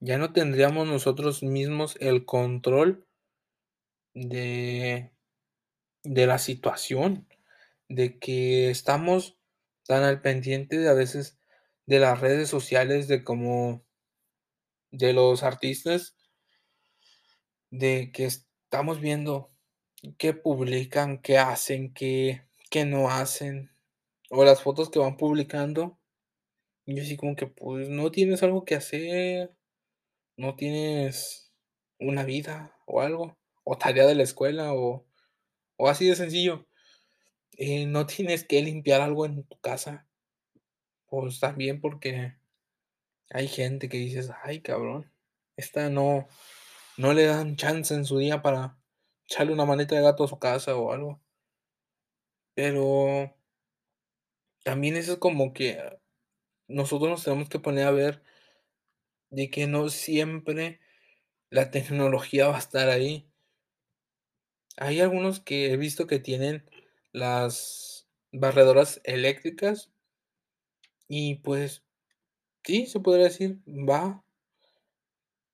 ya 0.00 0.18
no 0.18 0.32
tendríamos 0.32 0.88
nosotros 0.88 1.42
mismos 1.42 1.96
el 2.00 2.24
control 2.24 3.06
de 4.14 5.10
de 6.02 6.26
la 6.26 6.38
situación, 6.38 7.28
de 7.88 8.18
que 8.18 8.70
estamos 8.70 9.36
tan 9.86 10.02
al 10.02 10.22
pendiente 10.22 10.78
de 10.78 10.88
a 10.88 10.94
veces 10.94 11.38
de 11.86 11.98
las 11.98 12.20
redes 12.20 12.48
sociales, 12.48 13.08
de 13.08 13.24
cómo 13.24 13.84
de 14.92 15.12
los 15.12 15.42
artistas 15.42 16.16
de 17.70 18.10
que 18.12 18.24
estamos 18.26 19.00
viendo 19.00 19.50
qué 20.18 20.34
publican, 20.34 21.18
qué 21.18 21.38
hacen, 21.38 21.94
qué 21.94 22.42
qué 22.70 22.84
no 22.84 23.10
hacen, 23.10 23.69
o 24.30 24.44
las 24.44 24.62
fotos 24.62 24.90
que 24.90 24.98
van 25.00 25.16
publicando. 25.16 25.98
Y 26.86 27.00
así 27.00 27.16
como 27.16 27.36
que, 27.36 27.46
pues, 27.48 27.88
¿no 27.90 28.10
tienes 28.12 28.42
algo 28.44 28.64
que 28.64 28.76
hacer? 28.76 29.56
¿No 30.36 30.56
tienes 30.56 31.52
una 32.00 32.24
vida 32.24 32.76
o 32.86 33.00
algo? 33.02 33.38
O 33.64 33.78
tarea 33.78 34.06
de 34.06 34.14
la 34.16 34.24
escuela, 34.24 34.74
o 34.74 35.06
o 35.78 35.88
así 35.88 36.08
de 36.08 36.16
sencillo, 36.16 36.66
eh, 37.58 37.86
¿no 37.86 38.06
tienes 38.06 38.44
que 38.44 38.62
limpiar 38.62 39.00
algo 39.02 39.26
en 39.26 39.44
tu 39.44 39.58
casa? 39.60 40.06
Pues, 41.08 41.40
también 41.40 41.80
porque 41.80 42.36
hay 43.30 43.48
gente 43.48 43.88
que 43.88 43.98
dices: 43.98 44.30
"Ay, 44.44 44.62
cabrón, 44.62 45.12
esta 45.56 45.90
no 45.90 46.28
no 46.98 47.14
le 47.14 47.26
dan 47.26 47.56
chance 47.56 47.94
en 47.94 48.04
su 48.06 48.18
día 48.18 48.42
para 48.42 48.78
echarle 49.26 49.52
una 49.54 49.66
manita 49.66 49.96
de 49.96 50.02
gato 50.02 50.24
a 50.24 50.28
su 50.28 50.38
casa 50.40 50.76
o 50.76 50.92
algo". 50.92 51.20
Pero 52.56 53.34
también 54.70 54.94
eso 54.94 55.14
es 55.14 55.18
como 55.18 55.52
que 55.52 55.80
nosotros 56.68 57.10
nos 57.10 57.24
tenemos 57.24 57.48
que 57.48 57.58
poner 57.58 57.88
a 57.88 57.90
ver 57.90 58.22
de 59.30 59.50
que 59.50 59.66
no 59.66 59.88
siempre 59.88 60.78
la 61.50 61.70
tecnología 61.70 62.48
va 62.48 62.56
a 62.56 62.60
estar 62.60 62.88
ahí. 62.88 63.28
Hay 64.76 65.00
algunos 65.00 65.40
que 65.40 65.72
he 65.72 65.76
visto 65.76 66.06
que 66.06 66.20
tienen 66.20 66.64
las 67.12 68.06
barredoras 68.30 69.00
eléctricas 69.04 69.90
y, 71.08 71.34
pues, 71.36 71.82
sí, 72.64 72.86
se 72.86 73.00
podría 73.00 73.24
decir, 73.26 73.60
va 73.66 74.24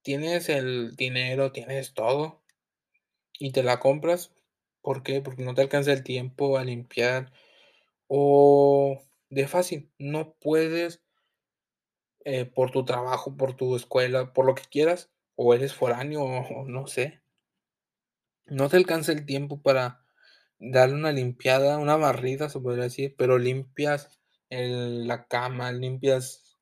tienes 0.06 0.48
el 0.48 0.94
dinero, 0.94 1.50
tienes 1.50 1.92
todo 1.92 2.40
y 3.38 3.52
te 3.52 3.62
la 3.62 3.80
compras, 3.80 4.32
¿por 4.82 5.02
qué? 5.02 5.20
Porque 5.20 5.44
no 5.44 5.54
te 5.54 5.62
alcanza 5.62 5.92
el 5.92 6.04
tiempo 6.04 6.58
a 6.58 6.64
limpiar, 6.64 7.32
o 8.08 9.02
de 9.30 9.48
fácil, 9.48 9.90
no 9.98 10.34
puedes 10.34 11.02
eh, 12.24 12.44
por 12.44 12.72
tu 12.72 12.84
trabajo, 12.84 13.36
por 13.36 13.54
tu 13.54 13.76
escuela, 13.76 14.32
por 14.32 14.46
lo 14.46 14.54
que 14.54 14.64
quieras, 14.70 15.10
o 15.36 15.54
eres 15.54 15.74
foráneo, 15.74 16.22
o 16.24 16.64
no 16.64 16.86
sé. 16.86 17.22
No 18.46 18.68
te 18.68 18.76
alcanza 18.76 19.12
el 19.12 19.26
tiempo 19.26 19.62
para 19.62 20.04
darle 20.58 20.94
una 20.96 21.12
limpiada, 21.12 21.78
una 21.78 21.96
barrida, 21.96 22.48
se 22.48 22.60
podría 22.60 22.84
decir, 22.84 23.14
pero 23.16 23.38
limpias 23.38 24.20
el 24.50 25.06
la 25.06 25.26
cama, 25.26 25.72
limpias 25.72 26.58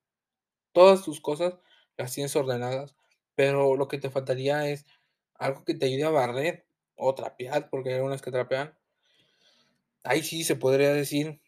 todas 0.72 1.03
tus 1.03 1.20
cosas, 1.20 1.55
las 1.96 2.12
tienes 2.12 2.37
ordenadas, 2.37 2.94
pero 3.35 3.77
lo 3.77 3.88
que 3.88 3.98
te 3.98 4.11
faltaría 4.11 4.68
es 4.68 4.87
algo 5.35 5.64
que 5.64 5.74
te 5.74 5.87
ayude 5.87 6.05
a 6.05 6.11
barrer 6.11 6.66
o 6.96 7.14
trapear, 7.14 7.70
porque 7.70 7.90
hay 7.90 7.96
algunas 7.96 8.22
que 8.22 8.31
trapean. 8.31 8.77
Ahí 10.03 10.22
sí 10.22 10.44
se 10.44 10.57
podría 10.57 10.92
decir, 10.92 11.40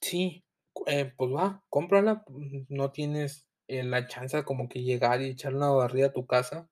sí, 0.00 0.41
eh, 0.86 1.12
pues 1.16 1.30
va, 1.32 1.62
cómprala, 1.70 2.24
mm, 2.28 2.66
no 2.68 2.92
tienes, 2.92 3.46
eh, 3.68 3.82
la 3.84 4.06
chance 4.06 4.44
como 4.44 4.68
que 4.68 4.82
llegar 4.82 5.22
y 5.22 5.30
echar 5.30 5.54
una 5.54 5.70
barrida 5.70 6.06
a 6.08 6.12
tu 6.12 6.26
casa. 6.26 6.68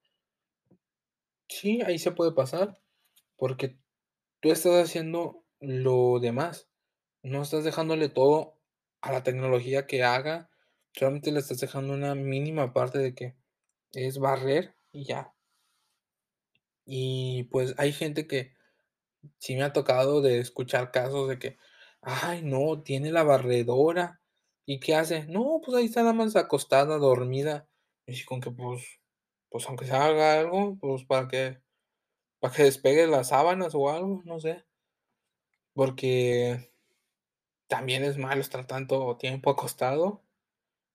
Sí, 1.48 1.80
ahí 1.82 1.98
se 1.98 2.12
puede 2.12 2.32
pasar, 2.32 2.80
porque 3.36 3.78
tú 4.40 4.52
estás 4.52 4.84
haciendo 4.84 5.44
lo 5.60 6.20
demás, 6.20 6.68
no 7.22 7.42
estás 7.42 7.64
dejándole 7.64 8.08
todo 8.10 8.58
a 9.02 9.12
la 9.12 9.22
tecnología 9.24 9.86
que 9.86 10.04
haga, 10.04 10.50
solamente 10.94 11.32
le 11.32 11.40
estás 11.40 11.60
dejando 11.60 11.94
una 11.94 12.14
mínima 12.16 12.72
parte 12.74 12.98
de 12.98 13.14
que 13.14 13.36
es 13.94 14.18
barrer 14.18 14.76
y 14.92 15.04
ya. 15.06 15.34
Y, 16.86 17.44
pues, 17.44 17.74
hay 17.78 17.92
gente 17.92 18.26
que 18.26 18.52
sí 19.38 19.56
me 19.56 19.64
ha 19.64 19.72
tocado 19.72 20.22
de 20.22 20.40
escuchar 20.40 20.90
casos 20.92 21.28
de 21.28 21.38
que: 21.38 21.58
"Ay, 22.02 22.40
no, 22.42 22.82
tiene 22.82 23.12
la 23.12 23.24
barredora, 23.24 24.20
¿y 24.66 24.80
qué 24.80 24.94
hace?". 24.94 25.26
No, 25.26 25.60
pues 25.64 25.76
ahí 25.76 25.84
está 25.86 26.00
nada 26.02 26.14
más 26.14 26.34
acostada, 26.36 26.96
dormida, 26.98 27.68
y 28.06 28.24
con 28.24 28.40
que, 28.40 28.50
pues 28.50 28.82
pues 29.50 29.66
aunque 29.66 29.84
sea 29.86 30.04
haga 30.06 30.38
algo, 30.40 30.76
pues 30.80 31.04
para 31.04 31.26
que 31.28 31.60
para 32.40 32.54
que 32.54 32.64
despegue 32.64 33.06
las 33.08 33.28
sábanas 33.30 33.74
o 33.76 33.90
algo, 33.90 34.22
no 34.26 34.40
sé. 34.40 34.64
Porque 35.76 36.70
también 37.68 38.04
es 38.04 38.18
malo 38.18 38.40
estar 38.40 38.66
tanto 38.66 39.16
tiempo 39.16 39.50
acostado 39.50 40.24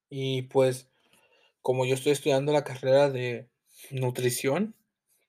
y, 0.10 0.44
pues, 0.44 0.90
como 1.62 1.86
yo 1.86 1.96
estoy 1.96 2.14
estudiando 2.14 2.54
la 2.54 2.64
carrera 2.66 3.10
de 3.12 3.50
nutrición, 3.92 4.76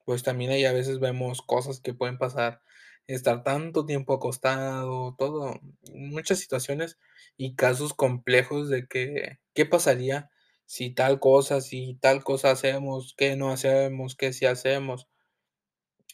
pues 0.07 0.23
también 0.25 0.51
ahí 0.53 0.65
a 0.67 0.73
veces 0.73 1.01
vemos 1.01 1.43
cosas 1.43 1.81
que 1.81 1.95
pueden 1.95 2.19
pasar, 2.19 2.63
estar 3.07 3.43
tanto 3.45 3.87
tiempo 3.87 4.15
acostado, 4.15 5.15
todo, 5.19 5.61
muchas 5.95 6.39
situaciones 6.41 6.99
y 7.37 7.55
casos 7.57 7.95
complejos 7.95 8.69
de 8.69 8.87
que, 8.89 9.39
¿qué 9.55 9.67
pasaría 9.67 10.31
si 10.67 10.91
tal 10.91 11.21
cosa, 11.21 11.61
si 11.61 11.97
tal 12.01 12.25
cosa 12.25 12.51
hacemos, 12.53 13.15
qué 13.17 13.37
no 13.37 13.51
hacemos, 13.51 14.17
qué 14.17 14.33
sí 14.33 14.47
hacemos? 14.47 15.09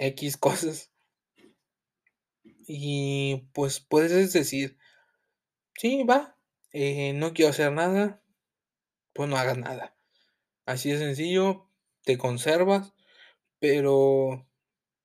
Equis 0.09 0.37
cosas. 0.47 0.91
Y, 2.67 3.49
pues, 3.53 3.81
puedes 3.81 4.33
decir: 4.33 4.77
"Sí, 5.77 6.05
va, 6.05 6.39
eh, 6.73 7.13
no 7.15 7.33
quiero 7.35 7.51
hacer 7.51 7.73
nada", 7.73 8.23
pues 9.15 9.29
no 9.31 9.37
hagas 9.39 9.59
nada. 9.59 9.97
Así 10.67 10.91
de 10.93 10.99
sencillo, 10.99 11.69
te 12.05 12.19
conservas, 12.19 12.95
pero 13.61 14.47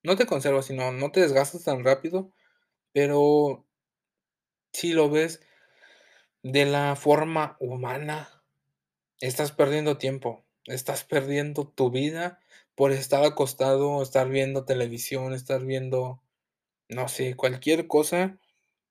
no 0.07 0.15
te 0.15 0.25
conservas, 0.25 0.67
sino 0.67 0.93
no 0.93 1.11
te 1.11 1.19
desgastas 1.19 1.65
tan 1.65 1.83
rápido, 1.83 2.31
pero 2.93 3.65
si 4.71 4.93
lo 4.93 5.09
ves 5.09 5.41
de 6.43 6.65
la 6.65 6.95
forma 6.95 7.57
humana, 7.59 8.41
estás 9.19 9.51
perdiendo 9.51 9.97
tiempo, 9.97 10.45
estás 10.63 11.03
perdiendo 11.03 11.67
tu 11.67 11.91
vida 11.91 12.39
por 12.73 12.93
estar 12.93 13.25
acostado, 13.25 14.01
estar 14.01 14.29
viendo 14.29 14.63
televisión, 14.63 15.33
estar 15.33 15.65
viendo, 15.65 16.21
no 16.87 17.09
sé, 17.09 17.35
cualquier 17.35 17.87
cosa. 17.87 18.39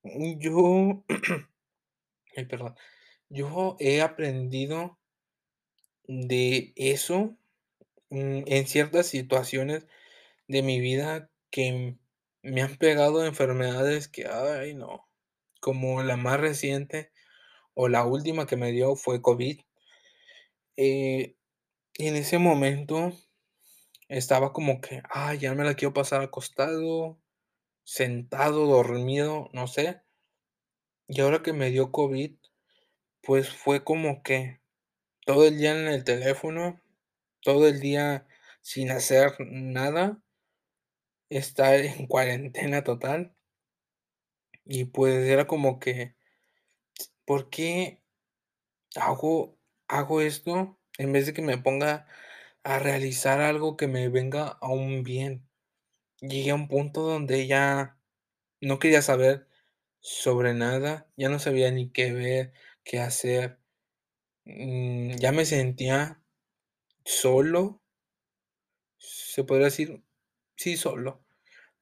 Yo 0.03 1.03
ay, 2.37 2.45
perdón, 2.45 2.75
yo 3.27 3.75
he 3.79 4.03
aprendido 4.03 4.99
de 6.07 6.73
eso, 6.75 7.35
mm, 8.11 8.43
en 8.45 8.67
ciertas 8.67 9.07
situaciones 9.07 9.87
de 10.47 10.63
mi 10.63 10.79
vida 10.81 11.29
que 11.51 11.97
me 12.43 12.61
han 12.61 12.77
pegado 12.77 13.25
enfermedades 13.25 14.07
que, 14.07 14.27
ay, 14.27 14.73
no, 14.75 15.07
como 15.61 16.03
la 16.03 16.17
más 16.17 16.39
reciente, 16.39 17.11
o 17.75 17.89
la 17.89 18.05
última 18.05 18.47
que 18.47 18.57
me 18.57 18.71
dio 18.73 18.95
fue 18.95 19.21
COVID. 19.21 19.61
Eh, 20.79 21.35
en 21.99 22.15
ese 22.17 22.39
momento 22.39 23.13
estaba 24.09 24.53
como 24.53 24.81
que: 24.81 25.03
"Ay, 25.09 25.39
ya 25.39 25.53
me 25.55 25.63
la 25.65 25.75
quiero 25.75 25.93
pasar 25.93 26.21
acostado, 26.21 27.19
sentado, 27.85 28.67
dormido", 28.67 29.49
no 29.53 29.67
sé. 29.67 30.01
Y 31.09 31.21
ahora 31.21 31.41
que 31.41 31.53
me 31.53 31.69
dio 31.69 31.91
COVID, 31.91 32.33
pues 33.23 33.49
fue 33.49 33.83
como 33.83 34.23
que 34.23 34.61
todo 35.25 35.47
el 35.47 35.57
día 35.59 35.71
en 35.79 35.87
el 35.87 36.03
teléfono, 36.05 36.81
todo 37.41 37.67
el 37.67 37.79
día 37.81 38.27
sin 38.61 38.91
hacer 38.91 39.33
nada. 39.39 40.21
Estar 41.29 41.75
en 41.79 42.05
cuarentena 42.07 42.83
total. 42.83 43.33
Y 44.65 44.85
pues 44.85 45.27
era 45.27 45.47
como 45.47 45.79
que, 45.79 46.15
¿por 47.25 47.49
qué 47.49 48.01
hago 48.95 49.57
hago 49.87 50.21
esto 50.21 50.79
en 50.97 51.13
vez 51.13 51.25
de 51.27 51.33
que 51.33 51.41
me 51.41 51.57
ponga 51.57 52.07
a 52.63 52.79
realizar 52.79 53.41
algo 53.41 53.77
que 53.77 53.87
me 53.87 54.09
venga 54.09 54.47
a 54.61 54.69
un 54.69 55.03
bien? 55.03 55.47
Llegué 56.21 56.51
a 56.51 56.55
un 56.55 56.67
punto 56.69 57.01
donde 57.01 57.47
ya 57.47 57.99
no 58.61 58.79
quería 58.79 59.01
saber 59.03 59.47
sobre 60.01 60.53
nada, 60.53 61.09
ya 61.17 61.29
no 61.29 61.39
sabía 61.39 61.71
ni 61.71 61.91
qué 61.91 62.13
ver, 62.13 62.53
qué 62.83 62.99
hacer. 63.01 63.59
Mm, 64.45 65.17
ya 65.17 65.31
me 65.33 65.45
sentía 65.45 66.21
solo. 67.05 67.81
Se 68.99 69.43
podría 69.43 69.65
decir, 69.65 70.03
sí, 70.57 70.77
solo, 70.77 71.23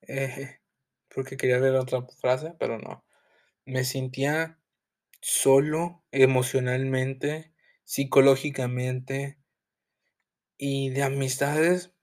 eh, 0.04 0.60
porque 1.16 1.38
quería 1.38 1.60
ver 1.60 1.76
otra 1.76 2.04
frase, 2.22 2.56
pero 2.60 2.80
no. 2.80 3.06
Me 3.66 3.84
sentía 3.86 4.60
solo 5.22 6.04
emocionalmente, 6.12 7.54
psicológicamente. 7.86 9.40
Y 10.58 10.90
de 10.92 11.04
amistades, 11.04 11.94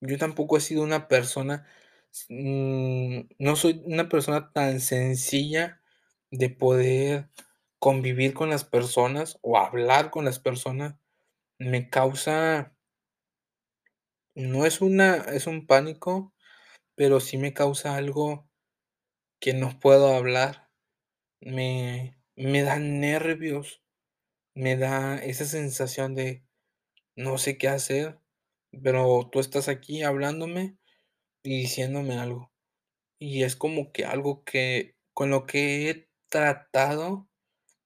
yo 0.00 0.18
tampoco 0.18 0.56
he 0.58 0.60
sido 0.60 0.82
una 0.82 1.08
persona, 1.08 1.66
mm, 2.28 3.20
no 3.38 3.56
soy 3.56 3.82
una 3.86 4.08
persona 4.08 4.52
tan 4.52 4.80
sencilla 4.80 5.82
de 6.30 6.50
poder 6.50 7.30
convivir 7.80 8.34
con 8.34 8.50
las 8.50 8.64
personas 8.64 9.38
o 9.42 9.58
hablar 9.58 10.10
con 10.10 10.24
las 10.26 10.38
personas. 10.40 10.96
Me 11.58 11.90
causa 11.90 12.74
no 14.34 14.66
es 14.66 14.80
una 14.80 15.16
es 15.18 15.46
un 15.46 15.66
pánico, 15.66 16.34
pero 16.96 17.20
sí 17.20 17.38
me 17.38 17.54
causa 17.54 17.96
algo 17.96 18.48
que 19.40 19.54
no 19.54 19.78
puedo 19.80 20.14
hablar. 20.14 20.70
Me 21.40 22.18
me 22.36 22.62
dan 22.62 23.00
nervios, 23.00 23.82
me 24.54 24.76
da 24.76 25.18
esa 25.18 25.46
sensación 25.46 26.14
de 26.14 26.44
no 27.16 27.38
sé 27.38 27.58
qué 27.58 27.68
hacer, 27.68 28.20
pero 28.82 29.28
tú 29.32 29.40
estás 29.40 29.68
aquí 29.68 30.02
hablándome 30.04 30.78
y 31.42 31.60
diciéndome 31.62 32.18
algo. 32.18 32.52
Y 33.18 33.44
es 33.44 33.56
como 33.56 33.92
que 33.92 34.04
algo 34.04 34.44
que 34.44 34.96
con 35.14 35.30
lo 35.30 35.46
que 35.46 35.90
he 35.90 36.08
tratado 36.30 37.28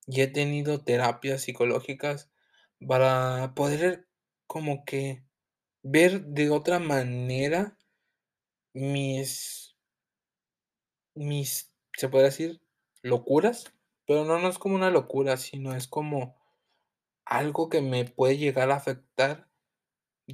y 0.07 0.21
he 0.21 0.27
tenido 0.27 0.83
terapias 0.83 1.43
psicológicas 1.43 2.31
para 2.87 3.53
poder 3.55 4.07
como 4.47 4.85
que 4.85 5.23
ver 5.89 6.25
de 6.25 6.49
otra 6.49 6.79
manera 6.79 7.77
mis 8.73 9.73
mis, 11.15 11.73
¿se 11.93 12.09
puede 12.09 12.25
decir?, 12.25 12.61
locuras, 13.01 13.73
pero 14.05 14.25
no, 14.25 14.39
no 14.39 14.49
es 14.49 14.57
como 14.59 14.75
una 14.75 14.91
locura, 14.91 15.37
sino 15.37 15.73
es 15.73 15.87
como 15.87 16.35
algo 17.25 17.69
que 17.69 17.81
me 17.81 18.05
puede 18.05 18.37
llegar 18.37 18.71
a 18.71 18.75
afectar 18.75 19.49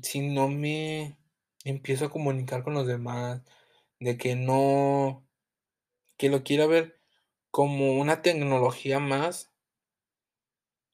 si 0.02 0.22
no 0.22 0.50
me 0.50 1.18
empiezo 1.66 2.06
a 2.06 2.12
comunicar 2.12 2.64
con 2.64 2.74
los 2.74 2.88
demás, 2.88 3.44
de 4.00 4.18
que 4.18 4.36
no 4.36 5.28
que 6.18 6.30
lo 6.30 6.44
quiera 6.44 6.68
ver 6.68 7.00
como 7.52 7.94
una 8.00 8.22
tecnología 8.22 9.00
más. 9.00 9.54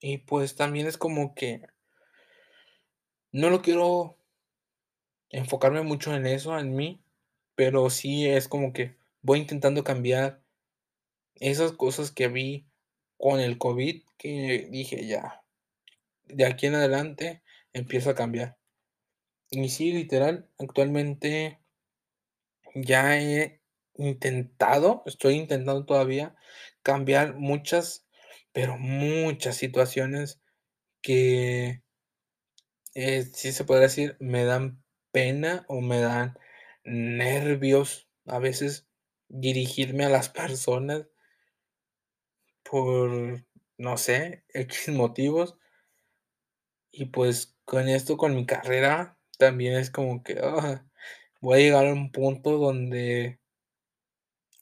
Y 0.01 0.19
pues 0.19 0.55
también 0.55 0.87
es 0.87 0.97
como 0.97 1.35
que 1.35 1.61
no 3.33 3.49
lo 3.51 3.61
quiero 3.61 4.18
enfocarme 5.29 5.81
mucho 5.83 6.15
en 6.15 6.25
eso, 6.27 6.57
en 6.59 6.75
mí, 6.75 7.01
pero 7.55 7.89
sí 7.89 8.27
es 8.27 8.47
como 8.47 8.73
que 8.73 8.95
voy 9.21 9.39
intentando 9.39 9.83
cambiar 9.83 10.41
esas 11.35 11.71
cosas 11.73 12.11
que 12.11 12.27
vi 12.29 12.67
con 13.17 13.39
el 13.39 13.57
COVID, 13.57 14.03
que 14.17 14.67
dije: 14.71 15.07
"Ya, 15.07 15.43
de 16.27 16.45
aquí 16.45 16.67
en 16.67 16.75
adelante 16.75 17.43
empiezo 17.73 18.11
a 18.11 18.15
cambiar". 18.15 18.57
Y 19.51 19.69
sí, 19.69 19.93
literal, 19.93 20.49
actualmente 20.59 21.59
ya 22.75 23.17
he 23.19 23.61
intentado, 23.97 25.03
estoy 25.05 25.35
intentando 25.35 25.85
todavía 25.85 26.35
cambiar 26.83 27.35
muchas 27.35 28.05
pero 28.51 28.77
muchas 28.77 29.57
situaciones 29.57 30.41
que 31.01 31.83
eh, 32.95 33.23
sí 33.33 33.51
se 33.51 33.63
podría 33.65 33.83
decir, 33.87 34.17
me 34.19 34.43
dan 34.43 34.83
pena 35.11 35.65
o 35.67 35.81
me 35.81 35.99
dan 35.99 36.37
nervios 36.83 38.07
a 38.25 38.39
veces 38.39 38.87
dirigirme 39.27 40.05
a 40.05 40.09
las 40.09 40.29
personas 40.29 41.07
por, 42.63 43.43
no 43.77 43.97
sé, 43.97 44.43
equis 44.53 44.89
motivos. 44.89 45.57
Y 46.91 47.05
pues 47.05 47.55
con 47.65 47.87
esto, 47.87 48.17
con 48.17 48.35
mi 48.35 48.45
carrera, 48.45 49.17
también 49.37 49.75
es 49.75 49.89
como 49.91 50.23
que, 50.23 50.39
ah, 50.41 50.85
voy 51.41 51.59
a 51.59 51.63
llegar 51.63 51.87
a 51.87 51.93
un 51.93 52.11
punto 52.11 52.57
donde 52.57 53.39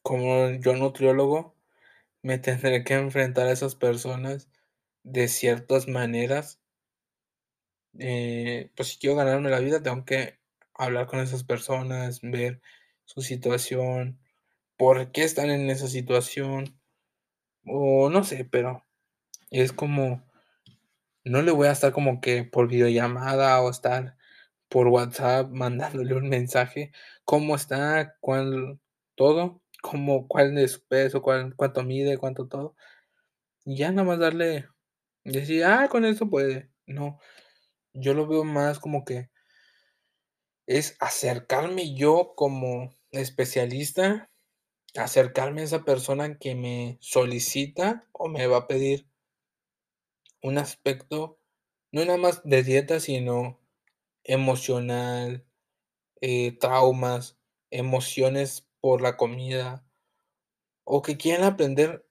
como 0.07 0.51
yo 0.51 0.73
nutriólogo, 0.73 1.53
me 2.21 2.37
tendré 2.37 2.85
que 2.85 2.93
enfrentar 2.93 3.47
a 3.47 3.51
esas 3.51 3.75
personas 3.75 4.49
de 5.03 5.27
ciertas 5.27 5.89
maneras. 5.89 6.61
Eh, 7.99 8.71
pues 8.75 8.89
si 8.89 8.97
quiero 8.99 9.15
ganarme 9.15 9.49
la 9.49 9.59
vida, 9.59 9.81
tengo 9.81 10.05
que 10.05 10.39
hablar 10.75 11.07
con 11.07 11.19
esas 11.19 11.43
personas, 11.43 12.21
ver 12.21 12.61
su 13.05 13.21
situación, 13.21 14.19
por 14.77 15.11
qué 15.11 15.23
están 15.23 15.49
en 15.49 15.69
esa 15.69 15.87
situación, 15.87 16.79
o 17.65 18.09
no 18.09 18.23
sé, 18.23 18.45
pero 18.45 18.85
es 19.51 19.73
como, 19.73 20.23
no 21.23 21.41
le 21.41 21.51
voy 21.51 21.67
a 21.67 21.71
estar 21.71 21.91
como 21.91 22.21
que 22.21 22.43
por 22.43 22.67
videollamada 22.67 23.61
o 23.61 23.69
estar 23.69 24.17
por 24.69 24.87
WhatsApp 24.87 25.49
mandándole 25.51 26.15
un 26.15 26.29
mensaje, 26.29 26.91
¿cómo 27.25 27.55
está? 27.55 28.15
¿Cuál? 28.19 28.79
Todo, 29.15 29.61
cómo, 29.81 30.27
cuál 30.27 30.57
es 30.57 30.73
su 30.73 30.85
peso, 30.87 31.21
cuál, 31.21 31.55
cuánto 31.55 31.83
mide, 31.83 32.17
cuánto 32.17 32.47
todo. 32.47 32.75
Y 33.65 33.77
ya 33.77 33.91
nada 33.91 34.07
más 34.07 34.19
darle, 34.19 34.67
decir, 35.23 35.65
ah, 35.65 35.87
con 35.89 36.05
eso 36.05 36.29
puede. 36.29 36.71
No, 36.87 37.19
yo 37.99 38.13
lo 38.13 38.27
veo 38.27 38.43
más 38.43 38.79
como 38.79 39.03
que 39.05 39.29
es 40.67 40.97
acercarme 40.99 41.95
yo 41.95 42.33
como 42.35 42.93
especialista, 43.11 44.29
acercarme 44.95 45.61
a 45.61 45.63
esa 45.65 45.83
persona 45.85 46.37
que 46.37 46.55
me 46.55 46.97
solicita 46.99 48.07
o 48.11 48.27
me 48.27 48.47
va 48.47 48.57
a 48.57 48.67
pedir 48.67 49.07
un 50.43 50.57
aspecto, 50.57 51.39
no 51.91 52.03
nada 52.05 52.17
más 52.17 52.41
de 52.43 52.63
dieta, 52.63 52.99
sino 52.99 53.59
emocional, 54.23 55.45
eh, 56.21 56.57
traumas, 56.59 57.37
emociones 57.71 58.67
por 58.81 59.01
la 59.01 59.17
comida, 59.17 59.85
o 60.83 61.01
que 61.01 61.17
quieran 61.17 61.43
aprender 61.43 62.07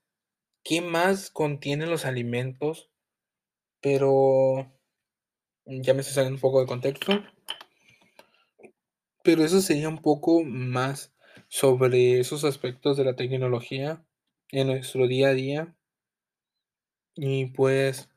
qué 0.65 0.81
más 0.81 1.31
contienen 1.31 1.91
los 1.91 2.05
alimentos, 2.05 2.91
pero 3.81 4.76
ya 5.67 5.95
me 5.95 6.01
estoy 6.01 6.15
saliendo 6.15 6.37
un 6.37 6.41
poco 6.41 6.61
de 6.61 6.67
contexto. 6.67 7.13
Pero 9.23 9.45
eso 9.45 9.61
sería 9.61 9.89
un 9.89 10.01
poco 10.01 10.45
más 10.45 11.13
sobre 11.49 12.21
esos 12.21 12.45
aspectos 12.45 12.97
de 12.97 13.05
la 13.05 13.17
tecnología 13.17 14.05
en 14.51 14.69
nuestro 14.69 15.09
día 15.09 15.29
a 15.29 15.35
día. 15.35 15.75
Y 17.15 17.47
pues 17.47 18.09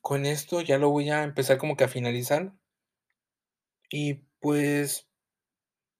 con 0.00 0.26
esto 0.26 0.60
ya 0.60 0.78
lo 0.78 0.90
voy 0.90 1.10
a 1.10 1.22
empezar 1.22 1.58
como 1.58 1.76
que 1.76 1.84
a 1.84 1.88
finalizar. 1.88 2.52
Y 3.90 4.24
pues 4.40 5.08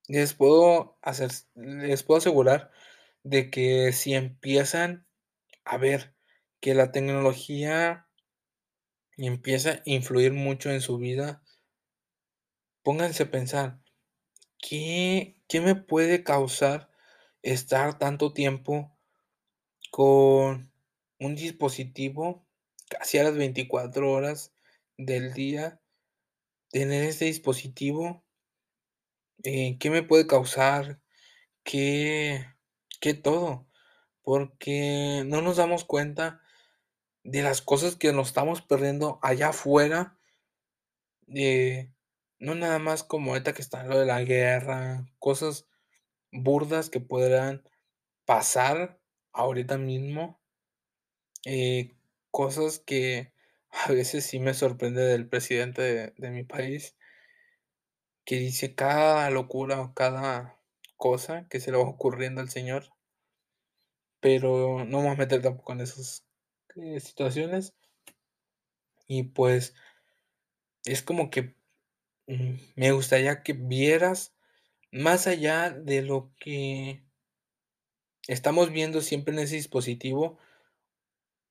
les 0.08 0.34
puedo 0.34 0.98
hacer, 1.00 1.30
les 1.54 2.02
puedo 2.02 2.18
asegurar 2.18 2.70
de 3.22 3.50
que 3.50 3.92
si 3.92 4.14
empiezan 4.14 5.06
a 5.64 5.78
ver 5.78 6.14
que 6.60 6.74
la 6.74 6.92
tecnología 6.92 8.03
empieza 9.16 9.70
a 9.70 9.82
influir 9.84 10.32
mucho 10.32 10.70
en 10.70 10.80
su 10.80 10.98
vida, 10.98 11.42
pónganse 12.82 13.24
a 13.24 13.30
pensar, 13.30 13.80
¿qué, 14.58 15.40
qué 15.48 15.60
me 15.60 15.74
puede 15.74 16.24
causar 16.24 16.90
estar 17.42 17.98
tanto 17.98 18.32
tiempo 18.32 18.96
con 19.90 20.72
un 21.18 21.34
dispositivo 21.34 22.46
casi 22.88 23.18
a 23.18 23.24
las 23.24 23.36
24 23.36 24.10
horas 24.10 24.52
del 24.96 25.32
día? 25.32 25.80
Tener 26.70 27.04
este 27.04 27.26
dispositivo, 27.26 28.24
eh, 29.44 29.76
¿qué 29.78 29.90
me 29.90 30.02
puede 30.02 30.26
causar? 30.26 31.00
¿Qué, 31.64 32.46
qué 33.00 33.14
todo? 33.14 33.68
Porque 34.22 35.22
no 35.26 35.42
nos 35.42 35.56
damos 35.58 35.84
cuenta 35.84 36.43
de 37.24 37.42
las 37.42 37.62
cosas 37.62 37.96
que 37.96 38.12
nos 38.12 38.28
estamos 38.28 38.62
perdiendo 38.62 39.18
allá 39.22 39.48
afuera. 39.48 40.16
Eh, 41.34 41.90
no 42.38 42.54
nada 42.54 42.78
más 42.78 43.02
como 43.02 43.32
ahorita 43.32 43.54
que 43.54 43.62
está 43.62 43.82
lo 43.84 43.98
de 43.98 44.06
la 44.06 44.22
guerra, 44.22 45.06
cosas 45.18 45.66
burdas 46.30 46.90
que 46.90 47.00
podrán 47.00 47.66
pasar 48.26 49.00
ahorita 49.32 49.78
mismo. 49.78 50.38
Eh, 51.46 51.92
cosas 52.30 52.78
que 52.78 53.32
a 53.70 53.92
veces 53.92 54.26
sí 54.26 54.38
me 54.38 54.54
sorprende 54.54 55.02
del 55.02 55.28
presidente 55.28 55.82
de, 55.82 56.14
de 56.16 56.30
mi 56.30 56.44
país, 56.44 56.96
que 58.24 58.36
dice 58.36 58.74
cada 58.74 59.30
locura 59.30 59.80
o 59.80 59.94
cada 59.94 60.58
cosa 60.96 61.46
que 61.48 61.60
se 61.60 61.70
le 61.70 61.78
va 61.78 61.84
ocurriendo 61.84 62.40
al 62.40 62.50
señor. 62.50 62.90
Pero 64.20 64.84
no 64.84 65.02
voy 65.02 65.08
a 65.08 65.16
meter 65.16 65.42
tampoco 65.42 65.72
en 65.72 65.80
esas 65.82 66.23
eh, 66.76 67.00
situaciones. 67.00 67.74
Y 69.06 69.24
pues 69.24 69.74
es 70.84 71.02
como 71.02 71.30
que 71.30 71.54
mm, 72.26 72.54
me 72.76 72.92
gustaría 72.92 73.42
que 73.42 73.52
vieras 73.52 74.34
más 74.92 75.26
allá 75.26 75.70
de 75.70 76.02
lo 76.02 76.32
que 76.38 77.04
estamos 78.28 78.70
viendo 78.70 79.00
siempre 79.00 79.34
en 79.34 79.40
ese 79.40 79.56
dispositivo, 79.56 80.38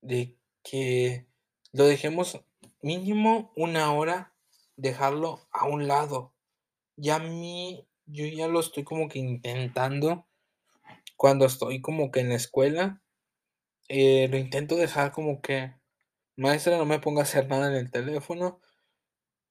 de 0.00 0.36
que 0.62 1.26
lo 1.72 1.84
dejemos 1.84 2.40
mínimo 2.80 3.52
una 3.56 3.92
hora, 3.92 4.34
dejarlo 4.76 5.46
a 5.50 5.66
un 5.66 5.86
lado. 5.86 6.34
Ya 6.96 7.16
a 7.16 7.20
mí, 7.20 7.86
yo 8.06 8.26
ya 8.26 8.48
lo 8.48 8.60
estoy 8.60 8.84
como 8.84 9.08
que 9.08 9.18
intentando 9.18 10.26
cuando 11.16 11.46
estoy 11.46 11.80
como 11.80 12.10
que 12.10 12.20
en 12.20 12.30
la 12.30 12.34
escuela, 12.36 13.02
eh, 13.88 14.28
lo 14.30 14.38
intento 14.38 14.76
dejar 14.76 15.12
como 15.12 15.40
que, 15.40 15.74
maestra, 16.36 16.78
no 16.78 16.86
me 16.86 17.00
ponga 17.00 17.20
a 17.22 17.24
hacer 17.24 17.48
nada 17.48 17.68
en 17.68 17.74
el 17.74 17.90
teléfono 17.90 18.60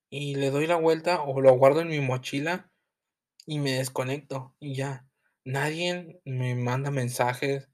y 0.09 0.35
le 0.35 0.51
doy 0.51 0.67
la 0.67 0.75
vuelta 0.75 1.23
o 1.23 1.41
lo 1.41 1.53
guardo 1.57 1.81
en 1.81 1.89
mi 1.89 1.99
mochila 1.99 2.69
y 3.45 3.59
me 3.59 3.73
desconecto 3.73 4.55
y 4.59 4.75
ya. 4.75 5.07
Nadie 5.45 6.21
me 6.25 6.55
manda 6.55 6.91
mensajes, 6.91 7.69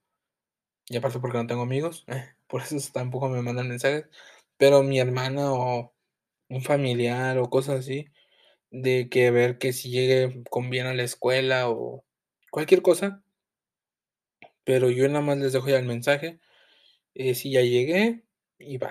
y 0.88 0.98
aparte 0.98 1.20
porque 1.20 1.38
no 1.38 1.48
tengo 1.48 1.64
amigos, 1.64 2.06
eh, 2.08 2.30
por 2.48 2.62
eso 2.64 2.78
tampoco 2.94 3.30
me 3.30 3.42
mandan 3.42 3.70
mensajes, 3.70 4.06
pero 4.58 4.84
mi 4.84 5.00
hermana 5.00 5.54
o 5.54 5.94
un 6.50 6.64
familiar 6.64 7.38
o 7.40 7.50
cosas 7.50 7.82
así, 7.82 8.08
de 8.72 9.10
que 9.10 9.32
ver 9.32 9.58
que 9.60 9.74
si 9.74 9.92
llegue 9.92 10.44
con 10.50 10.70
bien 10.70 10.88
a 10.88 10.94
la 10.94 11.04
escuela 11.04 11.70
o 11.70 12.06
cualquier 12.52 12.82
cosa. 12.82 13.24
Pero 14.64 14.90
yo 14.90 15.08
nada 15.08 15.22
más 15.22 15.38
les 15.38 15.52
dejo 15.52 15.68
ya 15.68 15.78
el 15.80 15.86
mensaje, 15.86 16.40
eh, 17.20 17.36
si 17.36 17.52
ya 17.52 17.62
llegué 17.62 18.24
y 18.58 18.78
bye. 18.78 18.90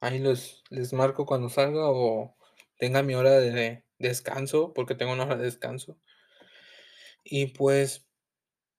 Ahí 0.00 0.18
los 0.18 0.64
les 0.70 0.94
marco 0.94 1.26
cuando 1.26 1.50
salga 1.50 1.90
o 1.90 2.34
tenga 2.78 3.02
mi 3.02 3.14
hora 3.14 3.32
de 3.32 3.84
descanso, 3.98 4.72
porque 4.72 4.94
tengo 4.94 5.12
una 5.12 5.24
hora 5.24 5.36
de 5.36 5.44
descanso. 5.44 5.98
Y 7.24 7.48
pues 7.48 8.06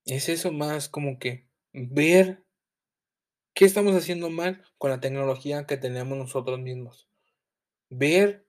es 0.06 0.30
eso 0.30 0.52
más 0.52 0.90
como 0.90 1.20
que 1.20 1.48
ver 1.74 2.44
qué 3.54 3.66
estamos 3.66 3.96
haciendo 3.96 4.32
mal 4.32 4.64
con 4.80 4.90
la 4.90 5.00
tecnología 5.00 5.68
que 5.68 5.78
tenemos 5.78 6.18
nosotros 6.18 6.60
mismos. 6.60 7.08
Ver 7.92 8.48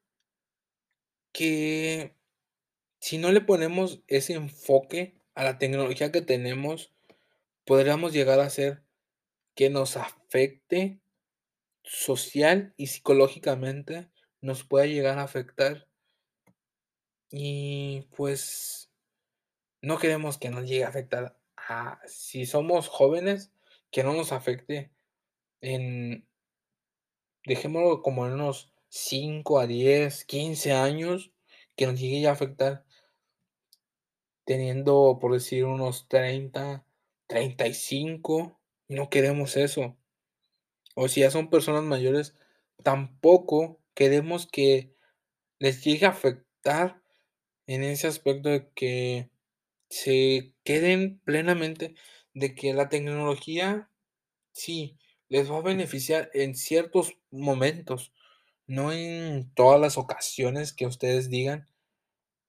que 1.32 2.16
si 3.01 3.18
no 3.18 3.32
le 3.32 3.42
ponemos 3.42 4.03
ese 4.07 4.32
enfoque 4.32 5.20
a 5.34 5.44
la 5.44 5.59
tecnología 5.59 6.11
que 6.11 6.22
tenemos, 6.22 6.94
podríamos 7.66 8.14
llegar 8.14 8.40
a 8.40 8.46
hacer 8.46 8.82
que 9.61 9.69
nos 9.69 9.99
afecte 9.99 11.03
social 11.83 12.73
y 12.79 12.87
psicológicamente, 12.87 14.09
nos 14.41 14.65
pueda 14.65 14.87
llegar 14.87 15.19
a 15.19 15.25
afectar. 15.25 15.87
Y 17.31 18.09
pues 18.17 18.91
no 19.83 19.99
queremos 19.99 20.39
que 20.39 20.49
nos 20.49 20.67
llegue 20.67 20.85
a 20.85 20.89
afectar 20.89 21.37
a 21.59 22.01
si 22.07 22.47
somos 22.47 22.89
jóvenes, 22.89 23.53
que 23.91 24.03
no 24.03 24.15
nos 24.15 24.33
afecte 24.33 24.93
en 25.61 26.27
dejémoslo 27.45 28.01
como 28.01 28.25
en 28.25 28.33
unos 28.33 28.73
5 28.89 29.59
a 29.59 29.67
10, 29.67 30.25
15 30.25 30.73
años, 30.73 31.33
que 31.77 31.87
nos 31.87 32.01
llegue 32.01 32.27
a 32.27 32.33
afectar 32.33 32.87
teniendo, 34.47 35.19
por 35.21 35.35
decir, 35.35 35.67
unos 35.67 36.09
30, 36.09 36.83
35, 37.27 38.57
no 38.91 39.09
queremos 39.09 39.57
eso. 39.57 39.97
o 40.97 41.09
si 41.09 41.20
ya 41.20 41.30
son 41.30 41.49
personas 41.51 41.84
mayores, 41.84 42.34
tampoco 42.82 43.80
queremos 43.95 44.47
que 44.47 44.95
les 45.61 45.84
llegue 45.84 46.07
a 46.07 46.11
afectar 46.11 47.01
en 47.66 47.84
ese 47.84 48.09
aspecto 48.09 48.49
de 48.49 48.68
que 48.74 49.30
se 49.91 50.55
queden 50.64 51.20
plenamente 51.20 51.95
de 52.34 52.55
que 52.55 52.74
la 52.74 52.88
tecnología 52.88 53.91
sí, 54.53 54.99
les 55.28 55.51
va 55.51 55.59
a 55.59 55.62
beneficiar 55.62 56.30
en 56.34 56.57
ciertos 56.57 57.16
momentos, 57.30 58.12
no 58.66 58.93
en 58.93 59.53
todas 59.55 59.80
las 59.80 59.99
ocasiones 59.99 60.72
que 60.72 60.86
ustedes 60.86 61.30
digan 61.30 61.68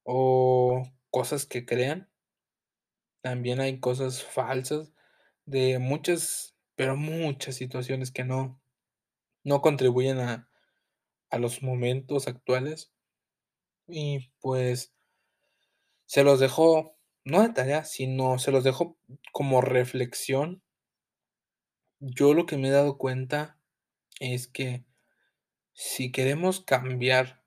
o 0.03 0.83
cosas 1.11 1.45
que 1.45 1.65
crean. 1.65 2.09
También 3.21 3.59
hay 3.59 3.79
cosas 3.79 4.23
falsas 4.23 4.91
de 5.51 5.79
muchas, 5.79 6.55
pero 6.75 6.95
muchas 6.95 7.55
situaciones 7.55 8.11
que 8.11 8.23
no 8.23 8.61
no 9.43 9.61
contribuyen 9.61 10.19
a 10.19 10.49
a 11.31 11.39
los 11.39 11.63
momentos 11.63 12.27
actuales. 12.27 12.93
Y 13.87 14.31
pues 14.41 14.93
se 16.05 16.23
los 16.23 16.39
dejo, 16.39 16.95
no 17.25 17.41
de 17.41 17.49
tarea, 17.49 17.85
sino 17.85 18.37
se 18.37 18.51
los 18.51 18.63
dejo 18.63 18.97
como 19.31 19.61
reflexión. 19.61 20.61
Yo 21.99 22.33
lo 22.33 22.45
que 22.45 22.57
me 22.57 22.67
he 22.67 22.71
dado 22.71 22.97
cuenta 22.97 23.57
es 24.19 24.47
que 24.47 24.85
si 25.73 26.11
queremos 26.11 26.61
cambiar 26.61 27.43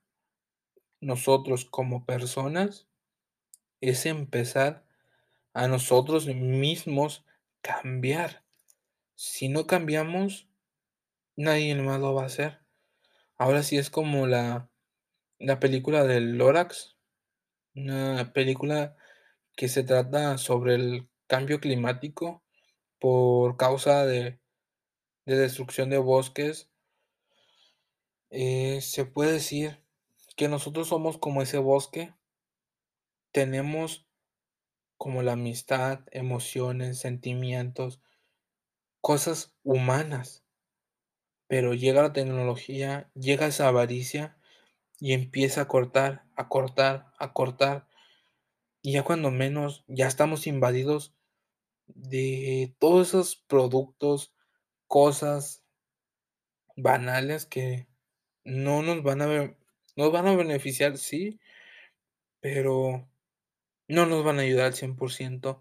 nosotros 1.01 1.65
como 1.65 2.05
personas, 2.05 2.89
es 3.81 4.07
empezar 4.07 4.87
a 5.55 5.69
nosotros 5.69 6.27
mismos 6.27 7.25
cambiar. 7.65 8.45
Si 9.15 9.49
no 9.49 9.67
cambiamos, 9.67 10.49
nadie 11.35 11.75
más 11.77 11.99
lo 11.99 12.15
va 12.15 12.25
a 12.25 12.27
hacer. 12.27 12.61
Ahora 13.39 13.63
sí 13.63 13.79
es 13.79 13.91
como 13.91 14.27
la 14.27 14.71
la 15.39 15.59
película 15.59 16.05
del 16.05 16.37
Lorax, 16.39 16.97
una 17.75 18.33
película 18.33 18.97
que 19.57 19.69
se 19.69 19.83
trata 19.83 20.39
sobre 20.39 20.75
el 20.75 21.09
cambio 21.27 21.59
climático 21.61 22.45
por 23.01 23.57
causa 23.57 24.07
de 24.07 24.39
de 25.25 25.37
destrucción 25.37 25.89
de 25.91 25.99
bosques. 25.99 26.69
Eh, 28.31 28.81
se 28.83 29.07
puede 29.07 29.33
decir 29.33 29.81
que 30.37 30.49
nosotros 30.49 30.89
somos 30.89 31.19
como 31.19 31.41
ese 31.41 31.59
bosque. 31.59 32.15
Tenemos 33.33 34.07
como 35.05 35.23
la 35.23 35.33
amistad, 35.33 36.01
emociones, 36.13 36.99
sentimientos, 36.99 38.01
cosas 39.03 39.55
humanas. 39.63 40.47
Pero 41.47 41.75
llega 41.75 42.01
la 42.01 42.15
tecnología, 42.15 43.11
llega 43.13 43.47
esa 43.47 43.69
avaricia 43.69 44.39
y 44.99 45.13
empieza 45.13 45.61
a 45.61 45.69
cortar, 45.69 46.25
a 46.37 46.49
cortar, 46.49 47.13
a 47.19 47.35
cortar. 47.35 47.87
Y 48.81 48.93
ya 48.93 49.03
cuando 49.03 49.31
menos, 49.31 49.85
ya 49.89 50.07
estamos 50.07 50.47
invadidos 50.47 51.15
de 51.85 52.75
todos 52.79 53.09
esos 53.09 53.37
productos, 53.37 54.33
cosas 54.87 55.67
banales 56.77 57.45
que 57.45 57.89
no 58.43 58.83
nos 58.83 59.03
van 59.03 59.21
a 59.21 59.55
nos 59.97 60.13
van 60.13 60.29
a 60.29 60.35
beneficiar, 60.35 60.97
sí 60.97 61.39
pero 62.41 63.09
no 63.95 64.07
nos 64.07 64.25
van 64.25 64.39
a 64.39 64.43
ayudar 64.43 64.67
al 64.67 64.75
100% 64.75 65.61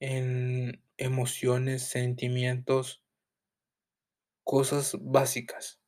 en 0.00 0.82
emociones, 0.96 1.82
sentimientos 1.82 3.02
cosas 4.44 4.96
básicas. 5.00 5.78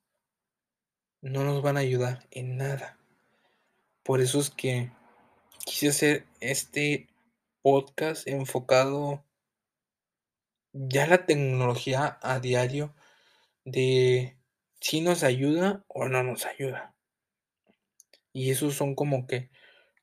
No 1.22 1.44
nos 1.44 1.62
van 1.62 1.76
a 1.76 1.80
ayudar 1.80 2.26
en 2.30 2.56
nada. 2.56 2.98
Por 4.02 4.20
eso 4.20 4.40
es 4.40 4.50
que 4.50 4.92
quise 5.64 5.88
hacer 5.88 6.26
este 6.40 7.08
podcast 7.62 8.26
enfocado 8.26 9.24
ya 10.72 11.06
la 11.06 11.26
tecnología 11.26 12.18
a 12.22 12.40
diario 12.40 12.94
de 13.64 14.36
si 14.80 15.00
nos 15.00 15.22
ayuda 15.22 15.84
o 15.88 16.08
no 16.08 16.22
nos 16.22 16.46
ayuda. 16.46 16.94
Y 18.32 18.50
esos 18.50 18.74
son 18.74 18.94
como 18.94 19.26
que 19.26 19.50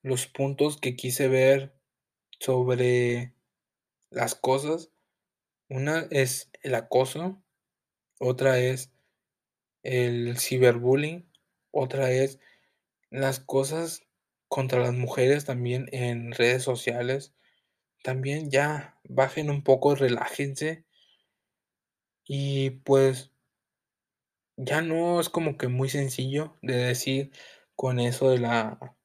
los 0.08 0.28
puntos 0.28 0.78
que 0.78 0.95
quise 0.95 1.28
ver 1.28 1.74
sobre 2.39 3.34
las 4.10 4.36
cosas. 4.36 4.91
Una 5.70 6.08
es 6.12 6.49
el 6.62 6.76
acoso, 6.76 7.41
otra 8.20 8.60
es 8.60 8.91
el 9.84 10.38
ciberbullying, 10.38 11.30
otra 11.72 12.12
es 12.12 12.39
las 13.10 13.39
cosas 13.39 14.03
contra 14.47 14.80
las 14.80 14.93
mujeres 14.93 15.45
también 15.45 15.89
en 15.91 16.32
redes 16.32 16.64
sociales. 16.64 17.34
También 18.03 18.49
ya 18.49 18.99
bajen 19.03 19.49
un 19.49 19.64
poco, 19.64 19.95
relájense. 19.95 20.86
Y 22.26 22.72
pues 22.72 23.32
ya 24.58 24.82
no 24.82 25.20
es 25.20 25.30
como 25.30 25.58
que 25.58 25.68
muy 25.68 25.89
sencillo 25.89 26.58
de 26.62 26.76
decir 26.76 27.32
con 27.76 27.99
eso 27.99 28.30
de 28.30 28.39
la 28.39 28.97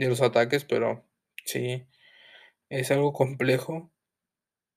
de 0.00 0.08
los 0.08 0.22
ataques, 0.22 0.64
pero 0.64 1.04
sí, 1.44 1.86
es 2.70 2.90
algo 2.90 3.12
complejo. 3.12 3.92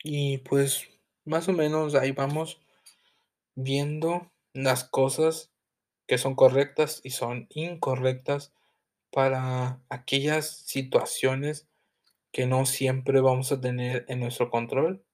Y 0.03 0.39
pues 0.39 0.89
más 1.23 1.47
o 1.47 1.53
menos 1.53 1.95
ahí 1.95 2.11
vamos 2.11 2.61
viendo 3.55 4.31
las 4.53 4.83
cosas 4.83 5.53
que 6.07 6.17
son 6.17 6.35
correctas 6.35 6.99
y 7.03 7.11
son 7.11 7.47
incorrectas 7.51 8.53
para 9.11 9.81
aquellas 9.87 10.49
situaciones 10.49 11.69
que 12.33 12.45
no 12.45 12.65
siempre 12.65 13.21
vamos 13.21 13.51
a 13.53 13.61
tener 13.61 14.05
en 14.09 14.19
nuestro 14.19 14.49
control. 14.49 15.05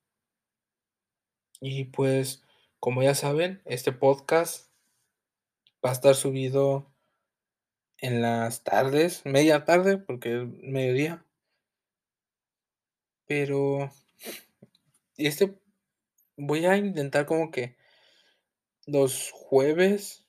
Y 1.61 1.83
pues, 1.85 2.41
como 2.79 3.03
ya 3.03 3.13
saben, 3.13 3.61
este 3.65 3.91
podcast 3.91 4.71
va 5.85 5.91
a 5.91 5.93
estar 5.93 6.15
subido 6.15 6.91
en 8.01 8.21
las 8.21 8.63
tardes, 8.63 9.25
media 9.25 9.65
tarde, 9.65 9.97
porque 9.97 10.41
es 10.41 10.47
mediodía. 10.63 11.25
Pero 13.27 13.91
este 15.17 15.55
voy 16.37 16.65
a 16.65 16.77
intentar 16.77 17.25
como 17.25 17.51
que 17.51 17.77
los 18.85 19.31
jueves 19.31 20.25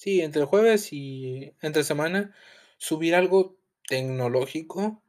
sí, 0.00 0.22
entre 0.22 0.46
jueves 0.46 0.94
y 0.94 1.54
entre 1.60 1.84
semana, 1.84 2.34
subir 2.78 3.14
algo 3.14 3.58
tecnológico. 3.86 5.02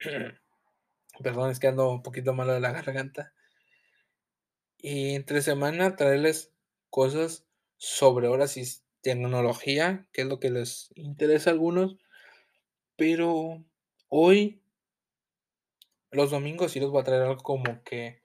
Perdón, 1.22 1.50
es 1.50 1.58
que 1.60 1.66
ando 1.66 1.90
un 1.90 2.02
poquito 2.02 2.32
malo 2.32 2.54
de 2.54 2.60
la 2.60 2.72
garganta. 2.72 3.34
Y 4.78 5.14
entre 5.16 5.42
semana 5.42 5.96
traerles 5.96 6.50
cosas 6.88 7.44
sobre, 7.76 8.28
ahora 8.28 8.48
sí, 8.48 8.64
tecnología, 9.00 10.06
que 10.12 10.22
es 10.22 10.28
lo 10.28 10.40
que 10.40 10.50
les 10.50 10.90
interesa 10.94 11.50
a 11.50 11.52
algunos. 11.54 11.96
Pero 12.96 13.64
hoy 14.08 14.62
los 16.10 16.30
domingos 16.30 16.72
sí 16.72 16.80
les 16.80 16.88
voy 16.88 17.00
a 17.00 17.04
traer 17.04 17.22
algo 17.22 17.42
como 17.42 17.82
que 17.84 18.22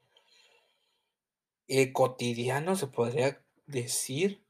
eh, 1.67 1.93
cotidiano, 1.93 2.75
se 2.75 2.87
podría 2.87 3.43
decir. 3.65 4.43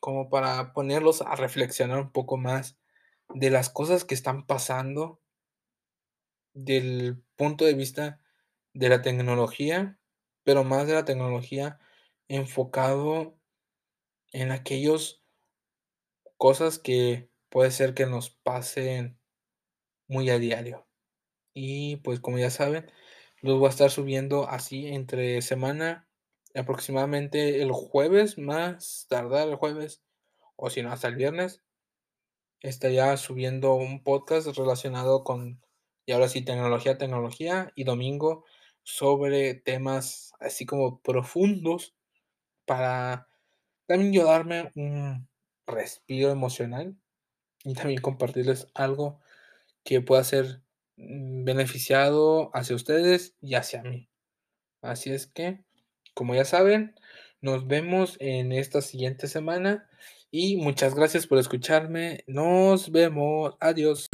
Como 0.00 0.30
para 0.30 0.72
ponerlos 0.72 1.22
a 1.22 1.36
reflexionar 1.36 1.98
un 1.98 2.10
poco 2.10 2.36
más 2.36 2.76
de 3.28 3.50
las 3.50 3.70
cosas 3.70 4.04
que 4.04 4.14
están 4.14 4.46
pasando 4.46 5.20
del 6.54 7.22
punto 7.36 7.64
de 7.64 7.74
vista 7.74 8.20
de 8.74 8.88
la 8.88 9.02
tecnología, 9.02 9.98
pero 10.44 10.64
más 10.64 10.86
de 10.86 10.94
la 10.94 11.04
tecnología 11.04 11.78
enfocado 12.28 13.36
en 14.32 14.50
aquellos 14.50 15.22
cosas 16.36 16.78
que 16.78 17.30
puede 17.48 17.70
ser 17.70 17.94
que 17.94 18.06
nos 18.06 18.30
pasen 18.30 19.18
muy 20.08 20.30
a 20.30 20.38
diario. 20.38 20.86
Y 21.54 21.96
pues 21.96 22.20
como 22.20 22.38
ya 22.38 22.50
saben, 22.50 22.90
los 23.40 23.58
voy 23.58 23.66
a 23.66 23.70
estar 23.70 23.90
subiendo 23.90 24.48
así 24.48 24.88
entre 24.88 25.42
semana, 25.42 26.08
aproximadamente 26.54 27.62
el 27.62 27.72
jueves, 27.72 28.38
más 28.38 29.06
tardar 29.08 29.48
el 29.48 29.56
jueves, 29.56 30.02
o 30.56 30.70
si 30.70 30.82
no, 30.82 30.92
hasta 30.92 31.08
el 31.08 31.16
viernes. 31.16 31.62
Estaría 32.60 33.16
subiendo 33.16 33.74
un 33.74 34.02
podcast 34.02 34.46
relacionado 34.56 35.24
con, 35.24 35.60
y 36.06 36.12
ahora 36.12 36.28
sí, 36.28 36.42
tecnología, 36.42 36.98
tecnología, 36.98 37.72
y 37.74 37.84
domingo 37.84 38.44
sobre 38.84 39.54
temas 39.54 40.32
así 40.40 40.66
como 40.66 41.00
profundos 41.02 41.94
para 42.64 43.28
también 43.92 44.14
yo 44.14 44.24
darme 44.24 44.70
un 44.74 45.28
respiro 45.66 46.30
emocional 46.30 46.96
y 47.62 47.74
también 47.74 48.00
compartirles 48.00 48.68
algo 48.72 49.20
que 49.84 50.00
pueda 50.00 50.24
ser 50.24 50.62
mm, 50.96 51.44
beneficiado 51.44 52.50
hacia 52.54 52.74
ustedes 52.74 53.36
y 53.42 53.54
hacia 53.54 53.82
mí. 53.82 54.08
Así 54.80 55.10
es 55.10 55.26
que, 55.26 55.62
como 56.14 56.34
ya 56.34 56.46
saben, 56.46 56.94
Nos 57.42 57.66
vemos 57.66 58.16
en 58.20 58.52
esta 58.52 58.80
siguiente 58.80 59.26
semana 59.26 59.88
y 60.30 60.56
muchas 60.56 60.94
gracias 60.94 61.26
por 61.26 61.38
escucharme. 61.38 62.22
Nos 62.28 62.92
vemos. 62.92 63.56
Adiós. 63.58 64.08